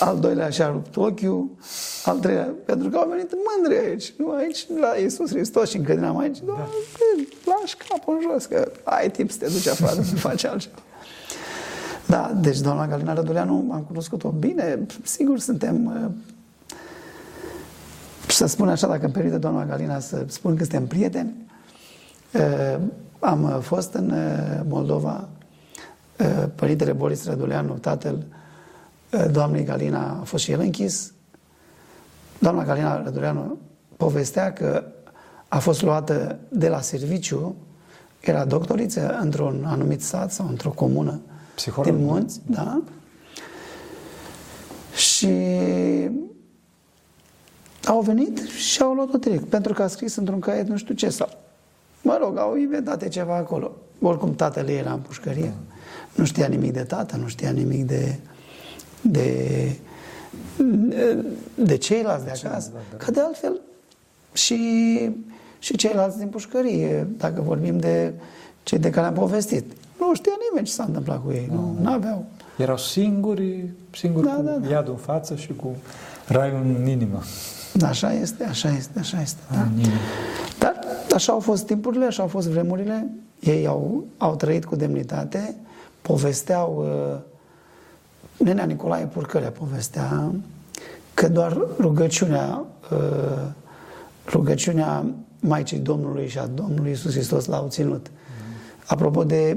al 0.01 0.19
doilea 0.19 0.51
și-a 0.51 0.69
rupt 0.69 0.97
ochiul, 0.97 1.47
al 2.05 2.19
treilea, 2.19 2.49
pentru 2.65 2.89
că 2.89 2.97
au 2.97 3.09
venit 3.09 3.33
mândri 3.33 3.89
aici, 3.89 4.13
nu 4.17 4.31
aici, 4.31 4.67
la 4.81 5.01
Iisus 5.01 5.31
Hristos 5.31 5.71
și 5.71 5.77
încă 5.77 5.95
din 5.95 6.05
aici, 6.05 6.39
da. 6.47 6.69
lași 7.45 7.77
capul 7.89 8.15
în 8.15 8.31
jos, 8.33 8.45
că 8.45 8.71
ai 8.85 9.11
timp 9.11 9.31
să 9.31 9.39
te 9.39 9.47
duci 9.47 9.67
afară, 9.67 9.97
nu 9.97 10.17
faci 10.17 10.45
altceva. 10.45 10.75
Da, 12.09 12.33
deci 12.41 12.61
doamna 12.61 12.87
Galina 12.87 13.13
Răduleanu 13.13 13.69
am 13.73 13.81
cunoscut-o 13.81 14.29
bine, 14.29 14.87
sigur 15.03 15.39
suntem 15.39 15.87
uh, 15.87 16.11
să 18.29 18.47
spun 18.47 18.69
așa, 18.69 18.87
dacă 18.87 19.05
îmi 19.05 19.13
permite 19.13 19.39
doamna 19.39 19.65
Galina 19.65 19.99
să 19.99 20.25
spun 20.27 20.57
că 20.57 20.63
suntem 20.63 20.87
prieteni, 20.87 21.35
uh, 22.35 22.81
am 23.21 23.61
fost 23.61 23.95
în 23.95 24.11
uh, 24.11 24.61
Moldova, 24.69 25.29
părintele 26.55 26.93
Boris 26.93 27.27
Răduleanu, 27.27 27.73
tatăl 27.73 28.25
doamnei 29.31 29.65
Galina, 29.65 30.19
a 30.21 30.25
fost 30.25 30.45
și 30.45 30.53
el 30.53 30.61
închis. 30.61 31.13
Doamna 32.39 32.65
Galina 32.65 33.03
Răduleanu 33.03 33.59
povestea 33.97 34.53
că 34.53 34.85
a 35.49 35.59
fost 35.59 35.83
luată 35.83 36.39
de 36.49 36.69
la 36.69 36.81
serviciu, 36.81 37.57
era 38.21 38.45
doctoriță 38.45 39.19
într-un 39.21 39.65
anumit 39.67 40.03
sat 40.03 40.33
sau 40.33 40.47
într-o 40.49 40.71
comună 40.71 41.21
Psiholog. 41.59 41.95
din 41.95 42.05
munți, 42.05 42.41
da? 42.47 42.83
Și 44.95 45.35
au 47.85 48.01
venit 48.01 48.39
și 48.39 48.83
au 48.83 48.93
luat-o 48.93 49.19
direct, 49.19 49.45
pentru 49.45 49.73
că 49.73 49.83
a 49.83 49.87
scris 49.87 50.17
într-un 50.17 50.39
caiet 50.41 50.69
nu 50.69 50.77
știu 50.77 50.95
ce 50.95 51.09
sau... 51.09 51.29
Mă 52.03 52.19
rog, 52.21 52.39
au 52.39 52.57
inventat 52.57 53.09
ceva 53.09 53.37
acolo. 53.37 53.73
Oricum 54.01 54.35
tatăl 54.35 54.69
ei 54.69 54.77
era 54.77 54.93
în 54.93 55.01
pușcărie. 55.01 55.43
Da. 55.43 55.75
Nu 56.15 56.25
știa 56.25 56.47
nimic 56.47 56.73
de 56.73 56.83
tată, 56.83 57.17
nu 57.17 57.29
știa 57.29 57.51
nimic 57.51 57.87
de, 57.87 58.19
de, 59.01 59.77
de 61.55 61.77
ceilalți 61.77 62.25
de 62.25 62.31
acasă. 62.31 62.71
Da, 62.73 62.79
da. 62.91 63.05
Că 63.05 63.11
de 63.11 63.21
altfel 63.21 63.61
și, 64.33 65.11
și 65.59 65.77
ceilalți 65.77 66.19
din 66.19 66.29
pușcărie, 66.29 67.07
dacă 67.17 67.41
vorbim 67.41 67.79
de 67.79 68.13
cei 68.63 68.79
de 68.79 68.91
care 68.91 69.07
am 69.07 69.15
povestit. 69.15 69.73
Nu 69.99 70.15
știa 70.15 70.33
nimeni 70.49 70.67
ce 70.67 70.73
s-a 70.73 70.85
întâmplat 70.85 71.23
cu 71.25 71.31
ei. 71.31 71.49
Nu, 71.53 71.77
nu 71.81 71.93
aveau. 71.93 72.25
Erau 72.57 72.77
singuri, 72.77 73.65
singuri 73.91 74.27
da, 74.27 74.33
cu 74.33 74.43
da, 74.43 74.51
da. 74.51 74.69
iadul 74.69 74.93
în 74.93 74.99
față 74.99 75.35
și 75.35 75.55
cu 75.55 75.77
raiul 76.27 76.63
în 76.79 76.87
inimă. 76.87 77.23
Da, 77.73 77.89
așa 77.89 78.13
este, 78.13 78.45
așa 78.45 78.69
este, 78.69 78.99
așa 78.99 79.21
este. 79.21 79.41
Da. 79.51 79.69
Dar 80.59 80.79
așa 81.15 81.33
au 81.33 81.41
fost 81.41 81.67
timpurile, 81.67 82.05
așa 82.05 82.23
au 82.23 82.29
fost 82.29 82.49
vremurile. 82.49 83.11
Ei 83.41 83.67
au, 83.67 84.05
au 84.17 84.37
trăit 84.37 84.65
cu 84.65 84.77
demnitate, 84.77 85.55
povesteau 86.03 86.87
uh, 87.13 87.19
Nenea 88.37 88.65
Nicolae 88.65 89.05
Purcărea 89.05 89.51
povestea 89.51 90.33
că 91.15 91.29
doar 91.29 91.59
rugăciunea, 91.79 92.65
uh, 92.93 93.51
rugăciunea 94.27 95.05
Maicii 95.41 95.79
Domnului 95.79 96.29
și 96.29 96.39
a 96.39 96.47
Domnului 96.47 96.91
Isus 96.91 97.13
Hristos 97.13 97.47
l-au 97.47 97.69
ținut. 97.69 98.11
Apropo 98.89 99.25
de 99.25 99.57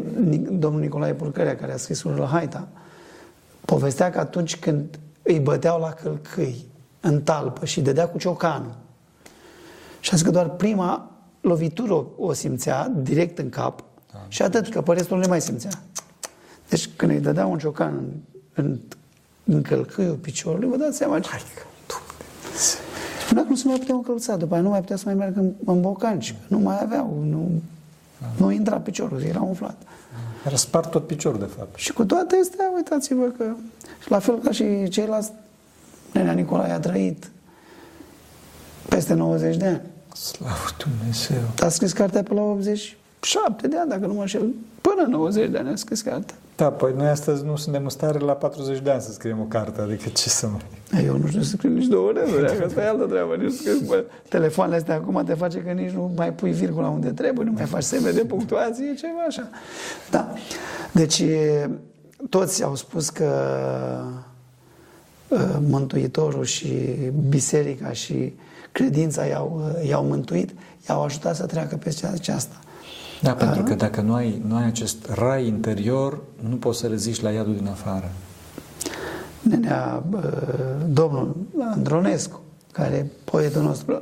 domnul 0.51 0.79
Nicolae 0.79 1.13
Purcărea, 1.13 1.55
care 1.55 1.73
a 1.73 1.77
scris 1.77 2.01
la 2.01 2.25
Haita, 2.25 2.67
povestea 3.65 4.09
că 4.09 4.19
atunci 4.19 4.57
când 4.57 4.99
îi 5.21 5.39
băteau 5.39 5.79
la 5.79 5.91
călcâi 5.91 6.65
în 6.99 7.21
talpă 7.21 7.65
și 7.65 7.81
dădea 7.81 8.07
cu 8.07 8.17
ciocanul, 8.17 8.75
și 9.99 10.09
a 10.13 10.15
zis 10.15 10.25
că 10.25 10.31
doar 10.31 10.49
prima 10.49 11.11
lovitură 11.41 11.93
o, 11.93 12.05
o 12.17 12.33
simțea 12.33 12.91
direct 12.95 13.37
în 13.37 13.49
cap 13.49 13.83
da. 14.13 14.19
și 14.27 14.41
atât, 14.41 14.69
că 14.69 14.81
pe 14.81 14.93
restul 14.93 15.15
nu 15.15 15.23
le 15.23 15.29
mai 15.29 15.41
simțea. 15.41 15.71
Deci 16.69 16.89
când 16.95 17.11
îi 17.11 17.19
dădea 17.19 17.45
un 17.45 17.57
ciocan 17.57 17.93
în, 17.95 18.05
în, 18.53 18.79
în 19.43 19.61
călcâiul 19.61 20.15
piciorului, 20.15 20.69
vă 20.69 20.77
dați 20.77 20.97
seama 20.97 21.19
ce... 21.19 21.29
Hai, 21.29 21.41
Spunea 23.25 23.43
că 23.43 23.49
nu 23.49 23.55
se 23.55 23.67
mai 23.67 23.77
puteau 23.77 23.97
încălța, 23.97 24.35
după 24.35 24.53
aia 24.53 24.63
nu 24.63 24.69
mai 24.69 24.79
putea 24.79 24.95
să 24.95 25.03
mai 25.05 25.13
meargă 25.13 25.39
în, 25.39 25.51
în 25.65 25.81
bocanci, 25.81 26.35
nu 26.47 26.59
mai 26.59 26.81
aveau, 26.81 27.23
nu, 27.29 27.61
nu 28.37 28.51
intra 28.51 28.77
piciorul, 28.77 29.21
era 29.21 29.41
umflat. 29.41 29.81
Era 30.45 30.55
spart 30.55 30.91
tot 30.91 31.07
piciorul, 31.07 31.39
de 31.39 31.49
fapt. 31.57 31.77
Și 31.77 31.93
cu 31.93 32.05
toate 32.05 32.35
astea, 32.41 32.71
uitați-vă 32.75 33.25
că, 33.37 33.45
și 34.01 34.11
la 34.11 34.19
fel 34.19 34.39
ca 34.39 34.51
și 34.51 34.87
ceilalți, 34.89 35.31
Nenea 36.11 36.33
Nicolae 36.33 36.71
a 36.71 36.79
trăit 36.79 37.29
peste 38.89 39.13
90 39.13 39.57
de 39.57 39.65
ani. 39.65 39.81
Slavă 40.13 40.69
Dumnezeu! 40.77 41.41
A 41.59 41.69
scris 41.69 41.91
cartea 41.91 42.23
pe 42.23 42.33
la 42.33 42.41
87 42.41 43.67
de 43.67 43.77
ani, 43.77 43.89
dacă 43.89 44.05
nu 44.05 44.13
mă 44.13 44.21
înșel. 44.21 44.49
Până 44.81 45.07
90 45.07 45.49
de 45.49 45.57
ani 45.57 45.69
a 45.69 45.75
scris 45.75 46.01
cartea. 46.01 46.35
Da, 46.61 46.71
păi 46.71 46.93
noi 46.95 47.07
astăzi 47.07 47.45
nu 47.45 47.55
suntem 47.55 47.83
în 47.83 47.89
stare 47.89 48.19
la 48.19 48.33
40 48.33 48.79
de 48.79 48.91
ani 48.91 49.01
să 49.01 49.11
scriem 49.11 49.39
o 49.39 49.43
carte, 49.43 49.81
adică 49.81 50.09
ce 50.09 50.29
să 50.29 50.47
mai... 50.47 51.05
Eu 51.05 51.17
nu 51.17 51.27
știu 51.27 51.41
să 51.41 51.49
scriu 51.49 51.69
nici 51.69 51.85
două 51.85 52.07
ore, 52.07 52.21
asta 52.65 52.81
e 52.81 52.87
altă 52.87 53.05
treabă. 53.05 53.35
Nici 53.35 53.53
scriu, 53.53 53.79
bă, 53.87 54.03
telefoanele 54.29 54.77
astea 54.77 54.95
acum 54.95 55.23
te 55.25 55.33
face 55.33 55.59
că 55.59 55.71
nici 55.71 55.91
nu 55.91 56.11
mai 56.15 56.33
pui 56.33 56.51
virgula 56.51 56.87
unde 56.87 57.09
trebuie, 57.09 57.45
nu 57.45 57.51
mai 57.51 57.65
faci 57.65 57.83
semne 57.83 58.11
de 58.11 58.25
punctuație, 58.25 58.93
ceva 58.97 59.19
așa. 59.27 59.49
Da. 60.11 60.33
Deci, 60.91 61.23
toți 62.29 62.63
au 62.63 62.75
spus 62.75 63.09
că 63.09 63.29
Mântuitorul 65.69 66.43
și 66.43 66.73
biserica 67.29 67.91
și 67.91 68.33
credința 68.71 69.25
i-au, 69.25 69.75
i-au 69.87 70.03
mântuit, 70.03 70.49
i-au 70.89 71.03
ajutat 71.03 71.35
să 71.35 71.45
treacă 71.45 71.75
peste 71.75 72.07
aceasta. 72.07 72.55
Da, 73.21 73.33
pentru 73.33 73.63
că 73.63 73.75
dacă 73.75 74.01
nu 74.01 74.13
ai, 74.13 74.41
nu 74.47 74.55
ai 74.55 74.65
acest 74.65 75.09
rai 75.09 75.47
interior, 75.47 76.21
nu 76.49 76.55
poți 76.55 76.79
să 76.79 76.87
reziști 76.87 77.23
la 77.23 77.31
iadul 77.31 77.55
din 77.55 77.67
afară. 77.67 78.11
Nenea, 79.41 80.03
domnul 80.87 81.35
Andronescu, 81.59 82.41
care 82.71 82.95
e 82.95 83.05
poetul 83.23 83.61
nostru, 83.61 84.01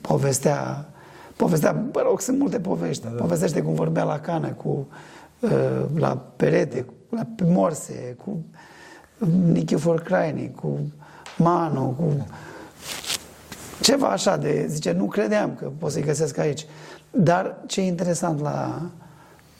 povestea, 0.00 0.88
povestea, 1.36 1.84
mă 1.92 2.00
rog, 2.04 2.20
sunt 2.20 2.38
multe 2.38 2.60
povești, 2.60 3.02
da, 3.02 3.08
da. 3.08 3.20
povestește 3.22 3.62
cum 3.62 3.74
vorbea 3.74 4.04
la 4.04 4.20
cană, 4.20 4.48
cu, 4.48 4.86
la 5.94 6.22
perete, 6.36 6.86
la 7.10 7.26
morse, 7.44 8.16
cu 8.24 8.44
Nichifor 9.52 10.00
Craini, 10.00 10.52
cu 10.60 10.78
Manu, 11.36 11.94
cu 11.98 12.26
ceva 13.80 14.08
așa 14.08 14.36
de, 14.36 14.66
zice, 14.68 14.92
nu 14.92 15.04
credeam 15.04 15.54
că 15.54 15.70
pot 15.78 15.90
să-i 15.90 16.02
găsesc 16.02 16.38
aici. 16.38 16.66
Dar 17.18 17.56
ce 17.66 17.80
e 17.80 17.86
interesant 17.86 18.40
la 18.40 18.82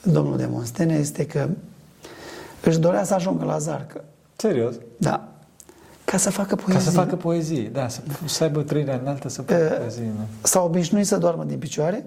domnul 0.02 0.36
de 0.36 0.46
Monstene 0.46 0.94
este 0.94 1.26
că 1.26 1.48
își 2.62 2.78
dorea 2.78 3.04
să 3.04 3.14
ajungă 3.14 3.44
la 3.44 3.58
Zarcă. 3.58 4.04
Serios? 4.36 4.74
Da. 4.96 5.28
Ca 6.04 6.16
să 6.16 6.30
facă 6.30 6.54
poezie. 6.54 6.74
Ca 6.74 6.80
să 6.80 6.90
facă 6.90 7.16
poezie, 7.16 7.68
da, 7.68 7.88
să, 7.88 8.00
să 8.24 8.42
aibă 8.42 8.62
trăirea 8.62 8.98
înaltă 9.02 9.28
să 9.28 9.42
facă 9.42 9.68
uh, 9.72 9.78
poezie. 9.78 10.12
Da. 10.16 10.48
S-a 10.48 10.62
obișnuit 10.62 11.06
să 11.06 11.18
doarmă 11.18 11.44
din 11.44 11.58
picioare, 11.58 12.06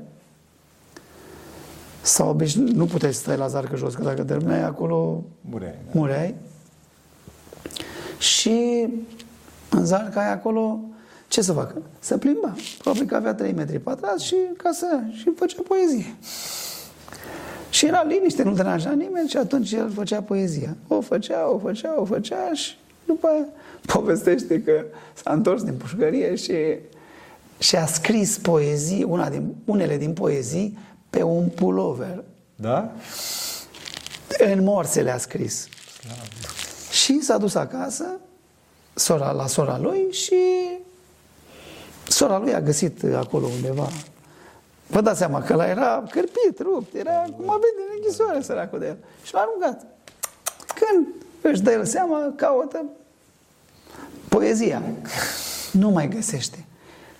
s-a 2.01 2.25
obișnuit, 2.25 2.75
nu 2.75 2.85
puteai 2.85 3.13
să 3.13 3.19
stai 3.19 3.37
la 3.37 3.47
zarcă 3.47 3.75
jos, 3.75 3.95
că 3.95 4.03
dacă 4.03 4.23
terminai 4.23 4.63
acolo, 4.63 5.23
mureai. 5.41 5.75
Da. 5.85 5.91
mureai. 5.93 6.35
Și 8.17 8.87
în 9.69 9.85
zarca 9.85 10.19
aia 10.19 10.31
acolo, 10.31 10.79
ce 11.29 11.41
să 11.41 11.53
facă? 11.53 11.81
Să 11.99 12.17
plimba. 12.17 12.55
Probabil 12.77 13.05
că 13.05 13.15
avea 13.15 13.33
3 13.33 13.51
metri 13.51 13.79
pătrați 13.79 14.25
și 14.25 14.35
ca 14.57 14.71
să 14.71 14.99
și 15.11 15.31
făcea 15.35 15.61
poezie. 15.67 16.15
Și 17.69 17.85
era 17.85 18.03
liniște, 18.03 18.43
nu 18.43 18.53
deranja 18.53 18.91
nimeni 18.91 19.29
și 19.29 19.37
atunci 19.37 19.71
el 19.71 19.91
făcea 19.91 20.21
poezia. 20.21 20.75
O 20.87 21.01
făcea, 21.01 21.49
o 21.49 21.57
făcea, 21.57 21.99
o 21.99 22.05
făcea 22.05 22.53
și 22.53 22.77
după 23.05 23.27
aia 23.27 23.45
povestește 23.85 24.61
că 24.61 24.85
s-a 25.13 25.33
întors 25.33 25.63
din 25.63 25.73
pușcărie 25.73 26.35
și, 26.35 26.53
și 27.59 27.75
a 27.75 27.85
scris 27.85 28.37
poezii, 28.37 29.03
una 29.03 29.29
din, 29.29 29.55
unele 29.65 29.97
din 29.97 30.13
poezii, 30.13 30.77
pe 31.09 31.23
un 31.23 31.47
pulover. 31.47 32.23
Da? 32.55 32.91
În 34.53 34.63
morse 34.63 35.01
le-a 35.01 35.17
scris. 35.17 35.67
Slavă. 35.99 36.21
Și 36.91 37.21
s-a 37.21 37.37
dus 37.37 37.55
acasă 37.55 38.05
sora, 38.93 39.31
la 39.31 39.47
sora 39.47 39.77
lui 39.77 40.07
și 40.11 40.35
sora 42.19 42.37
lui 42.37 42.53
a 42.53 42.61
găsit 42.61 43.03
acolo 43.15 43.45
undeva. 43.45 43.87
Vă 44.87 45.01
dați 45.01 45.17
seama 45.17 45.41
că 45.41 45.55
la 45.55 45.67
era 45.67 46.03
cărpit, 46.09 46.59
rupt, 46.61 46.95
era 46.95 47.11
cum 47.11 47.49
a 47.49 47.59
venit 47.63 47.77
în 47.87 47.95
închisoare 47.95 48.41
săracul 48.41 48.79
de 48.79 48.85
el. 48.85 48.97
Și 49.23 49.33
l-a 49.33 49.39
aruncat. 49.39 49.85
Când 50.79 51.07
își 51.41 51.61
dă 51.61 51.71
el 51.71 51.85
seama, 51.85 52.33
caută 52.35 52.85
poezia. 54.29 54.81
Nu 55.71 55.89
mai 55.89 56.07
găsește. 56.07 56.65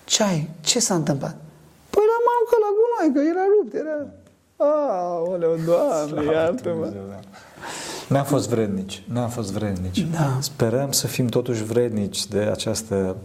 Ce 0.04 0.22
ai? 0.22 0.48
Ce 0.60 0.78
s-a 0.78 0.94
întâmplat? 0.94 1.36
Păi 1.90 2.02
l-am 2.10 2.26
aruncat 2.32 2.60
la 2.66 2.70
gunoi, 2.78 3.14
că 3.14 3.20
era 3.30 3.44
rupt, 3.58 3.74
era... 3.74 4.06
Aoleu, 4.56 5.56
Doamne, 5.64 6.32
iartă-mă! 6.32 6.86
Da. 6.86 7.20
N-am 8.08 8.24
fost 8.24 8.48
vrednici, 8.48 9.04
n-am 9.12 9.28
fost 9.28 9.52
vrednici. 9.52 10.00
Da. 10.00 10.38
Sperăm 10.40 10.92
să 10.92 11.06
fim 11.06 11.26
totuși 11.26 11.64
vrednici 11.64 12.26
de 12.26 12.38
această, 12.38 13.16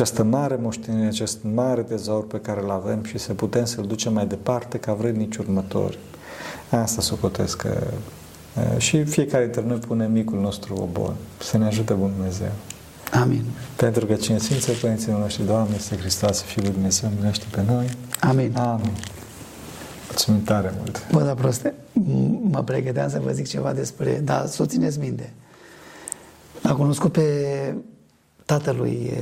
această 0.00 0.22
mare 0.22 0.58
moștenire, 0.60 1.06
acest 1.06 1.38
mare 1.54 1.82
tezaur 1.82 2.26
pe 2.26 2.40
care 2.40 2.60
îl 2.62 2.70
avem 2.70 3.04
și 3.04 3.18
să 3.18 3.32
putem 3.34 3.64
să-l 3.64 3.86
ducem 3.86 4.12
mai 4.12 4.26
departe 4.26 4.78
ca 4.78 4.94
vrednici 4.94 5.36
următori. 5.36 5.98
Asta 6.70 7.00
socotesc 7.00 7.56
că 7.56 7.86
și 8.76 9.04
fiecare 9.04 9.44
dintre 9.44 9.62
noi 9.66 9.76
pune 9.76 10.06
micul 10.06 10.40
nostru 10.40 10.74
obor. 10.74 11.14
Să 11.38 11.58
ne 11.58 11.66
ajute 11.66 11.94
Bun 11.94 12.12
Dumnezeu. 12.16 12.50
Amin. 13.12 13.42
Pentru 13.76 14.06
că 14.06 14.14
cine 14.14 14.38
Sfință 14.38 14.72
Părinții 14.80 15.12
noștri, 15.12 15.46
Doamne, 15.46 15.74
este 15.76 15.96
Hristos, 15.96 16.42
Fiul 16.42 16.64
lui 16.64 16.74
Dumnezeu, 16.74 17.10
miluiește 17.14 17.44
pe 17.50 17.62
noi. 17.66 17.86
Amin. 18.20 18.56
Amin. 18.56 18.92
Mulțumim 20.06 20.42
tare 20.42 20.74
mult. 20.78 21.06
Bă, 21.12 21.22
da 21.22 21.34
proste, 21.34 21.74
mă 22.42 22.62
pregăteam 22.64 23.08
să 23.08 23.20
vă 23.24 23.30
zic 23.30 23.48
ceva 23.48 23.72
despre, 23.72 24.20
dar 24.24 24.46
să 24.46 24.62
o 24.62 24.66
țineți 24.66 24.98
minte. 24.98 25.32
L-a 26.62 26.74
cunoscut 26.74 27.12
pe 27.12 27.22
tatălui 28.48 29.12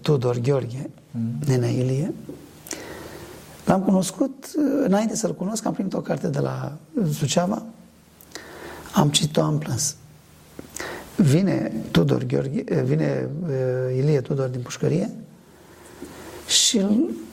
Tudor 0.00 0.38
Gheorghe, 0.38 0.90
mm. 1.10 1.20
Nenea 1.46 1.68
Ilie. 1.68 2.14
L-am 3.64 3.82
cunoscut, 3.82 4.50
înainte 4.84 5.16
să-l 5.16 5.34
cunosc, 5.34 5.66
am 5.66 5.72
primit 5.72 5.94
o 5.94 6.00
carte 6.00 6.28
de 6.28 6.38
la 6.38 6.72
Suceava, 7.12 7.62
am 8.94 9.10
citit-o, 9.10 9.42
am 9.42 9.58
plâns. 9.58 9.96
Vine 11.16 11.72
Tudor 11.90 12.24
Gheorghe, 12.24 12.82
vine 12.82 13.28
Ilie 13.96 14.20
Tudor 14.20 14.48
din 14.48 14.60
pușcărie 14.60 15.10
și 16.46 16.86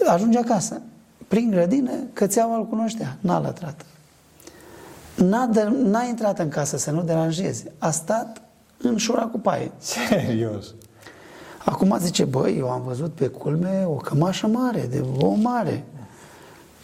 ajunge 0.07 0.37
acasă 0.37 0.81
prin 1.27 1.49
grădină, 1.49 1.91
cățeaua 2.13 2.57
îl 2.57 2.67
cunoștea, 2.67 3.17
n-a 3.19 3.39
lătrat. 3.39 3.85
N-a, 5.15 5.45
de, 5.45 5.63
n-a 5.63 6.03
intrat 6.03 6.39
în 6.39 6.49
casă 6.49 6.77
să 6.77 6.91
nu 6.91 7.03
deranjeze. 7.03 7.71
A 7.77 7.91
stat 7.91 8.41
în 8.77 8.97
șura 8.97 9.21
cu 9.21 9.39
paie. 9.39 9.71
Serios? 9.77 10.73
Acum 11.65 11.97
zice, 11.99 12.23
băi, 12.23 12.57
eu 12.57 12.69
am 12.69 12.81
văzut 12.81 13.13
pe 13.13 13.27
culme 13.27 13.83
o 13.85 13.93
cămașă 13.95 14.47
mare, 14.47 14.87
de 14.89 15.03
o 15.17 15.33
mare. 15.33 15.83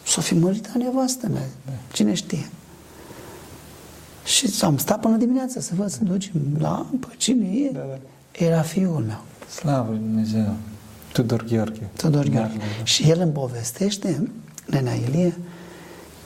S-o 0.04 0.20
fi 0.20 0.34
mărit 0.34 0.70
a 0.74 0.78
nevastă 0.78 1.28
mea. 1.28 1.46
Cine 1.92 2.14
știe? 2.14 2.50
Și 4.24 4.50
am 4.60 4.76
stat 4.76 5.00
până 5.00 5.16
dimineața 5.16 5.60
să 5.60 5.72
văd, 5.76 5.88
să 5.88 5.98
ducem 6.02 6.32
la 6.58 6.68
apă, 6.68 7.12
cine 7.16 7.46
e? 7.46 7.70
Da, 7.72 7.78
da. 7.78 7.98
Era 8.44 8.62
fiul 8.62 9.04
meu. 9.06 9.20
Slavă 9.48 9.92
Dumnezeu! 9.92 10.54
Tudor 11.12 11.44
Gheorghe. 11.44 11.88
Tudor 11.96 12.24
Gheorghe. 12.24 12.56
Da, 12.56 12.64
da, 12.64 12.78
da. 12.78 12.84
Și 12.84 13.10
el 13.10 13.20
îmi 13.20 13.32
povestește, 13.32 14.30
Nenea 14.66 14.94
Ilie, 14.94 15.38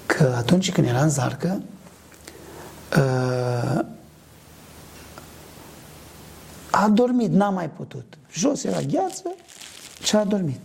că 0.07 0.35
atunci 0.37 0.73
când 0.73 0.87
era 0.87 1.03
în 1.03 1.09
zarcă, 1.09 1.63
uh, 2.97 3.85
a 6.71 6.89
dormit, 6.89 7.31
n-a 7.31 7.51
mai 7.51 7.71
putut. 7.71 8.17
Jos 8.33 8.65
era 8.65 8.81
gheață 8.81 9.35
și 10.03 10.17
a 10.17 10.25
dormit. 10.25 10.61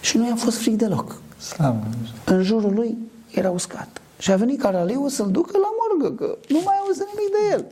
Și 0.00 0.16
nu 0.16 0.26
i-a 0.28 0.36
fost 0.36 0.56
fric 0.58 0.76
deloc. 0.76 1.20
Slavă 1.38 1.82
În 2.24 2.42
jurul 2.42 2.74
lui 2.74 2.96
era 3.30 3.50
uscat. 3.50 4.00
Și 4.18 4.32
a 4.32 4.36
venit 4.36 4.60
caraliu 4.60 5.08
să-l 5.08 5.30
ducă 5.30 5.58
la 5.58 5.68
morgă, 5.78 6.14
că 6.24 6.38
nu 6.48 6.60
mai 6.64 6.74
auzi 6.80 7.00
nimic 7.14 7.32
de 7.32 7.52
el. 7.54 7.64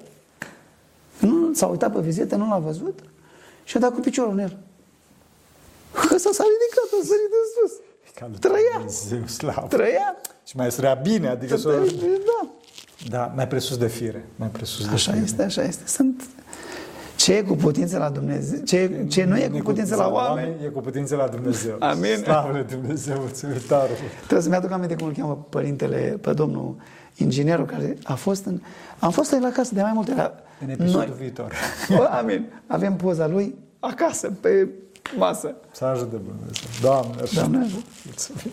Nu 1.29 1.55
s-a 1.55 1.67
uitat 1.67 1.93
pe 1.93 2.01
vizită, 2.01 2.37
nu 2.37 2.49
l-a 2.49 2.59
văzut 2.59 2.99
și 3.65 3.77
a 3.77 3.81
dat 3.81 3.95
cu 3.95 4.01
piciorul 4.01 4.33
în 4.33 4.39
el. 4.39 4.57
Ăsta 6.15 6.31
s-a 6.33 6.45
ridicat, 6.53 7.01
a 7.01 7.07
sărit 7.07 7.33
în 7.41 7.47
sus. 7.69 7.73
Ca 8.15 8.27
lui 8.29 8.39
Trăia. 8.39 8.77
Dumnezeu, 8.77 9.27
slavă. 9.27 9.67
Trăia. 9.69 10.17
Și 10.47 10.57
mai 10.57 10.73
sărea 10.73 10.95
bine, 10.95 11.29
adică 11.29 11.57
să... 11.57 11.93
Da. 12.01 12.49
Da, 13.09 13.33
mai 13.37 13.49
presus 13.49 13.77
de 13.77 13.87
fire. 13.87 14.29
Mai 14.37 14.49
presus 14.49 14.87
de 14.87 14.93
Așa 14.93 15.11
fire. 15.13 15.25
este, 15.25 15.43
așa 15.43 15.63
este. 15.63 15.87
Sunt 15.87 16.23
ce 17.25 17.35
e 17.35 17.43
cu 17.43 17.55
putință 17.55 17.99
la 17.99 18.11
Dumnezeu, 18.11 18.59
ce, 18.65 19.07
ce 19.09 19.25
nu 19.25 19.37
e 19.37 19.49
cu 19.49 19.59
putință 19.59 19.97
la 19.97 20.09
oameni, 20.09 20.65
E 20.65 20.69
cu 20.69 20.81
putință 20.81 21.17
la 21.17 21.27
Dumnezeu. 21.27 21.77
Amin. 21.79 22.17
Slavă 22.23 22.53
lui 22.53 22.65
Dumnezeu, 22.65 23.17
mulțumitarul. 23.19 23.97
Trebuie 24.17 24.41
să-mi 24.41 24.55
aduc 24.55 24.71
aminte 24.71 24.95
cum 24.95 25.07
îl 25.07 25.13
cheamă 25.13 25.47
părintele, 25.49 26.19
pe 26.21 26.33
domnul 26.33 26.77
inginerul 27.17 27.65
care 27.65 27.97
a 28.03 28.15
fost 28.15 28.45
în... 28.45 28.61
Am 28.99 29.11
fost 29.11 29.37
la 29.41 29.51
casă 29.51 29.75
de 29.75 29.83
mai 29.83 29.93
multe 29.95 30.13
ori. 30.13 30.33
În 30.61 30.69
episodul 30.69 31.15
viitor. 31.19 31.53
O, 31.99 32.03
amin. 32.11 32.45
Avem 32.67 32.97
poza 32.97 33.27
lui 33.27 33.55
acasă, 33.79 34.31
pe 34.41 34.69
masă. 35.17 35.55
Să 35.73 35.85
ajute 35.85 36.17
Dumnezeu. 36.17 36.69
Doamne, 36.81 37.23
așa. 37.23 37.41
Doamne 37.41 37.59
ajută. 37.59 37.87
Mulțumim. 38.05 38.53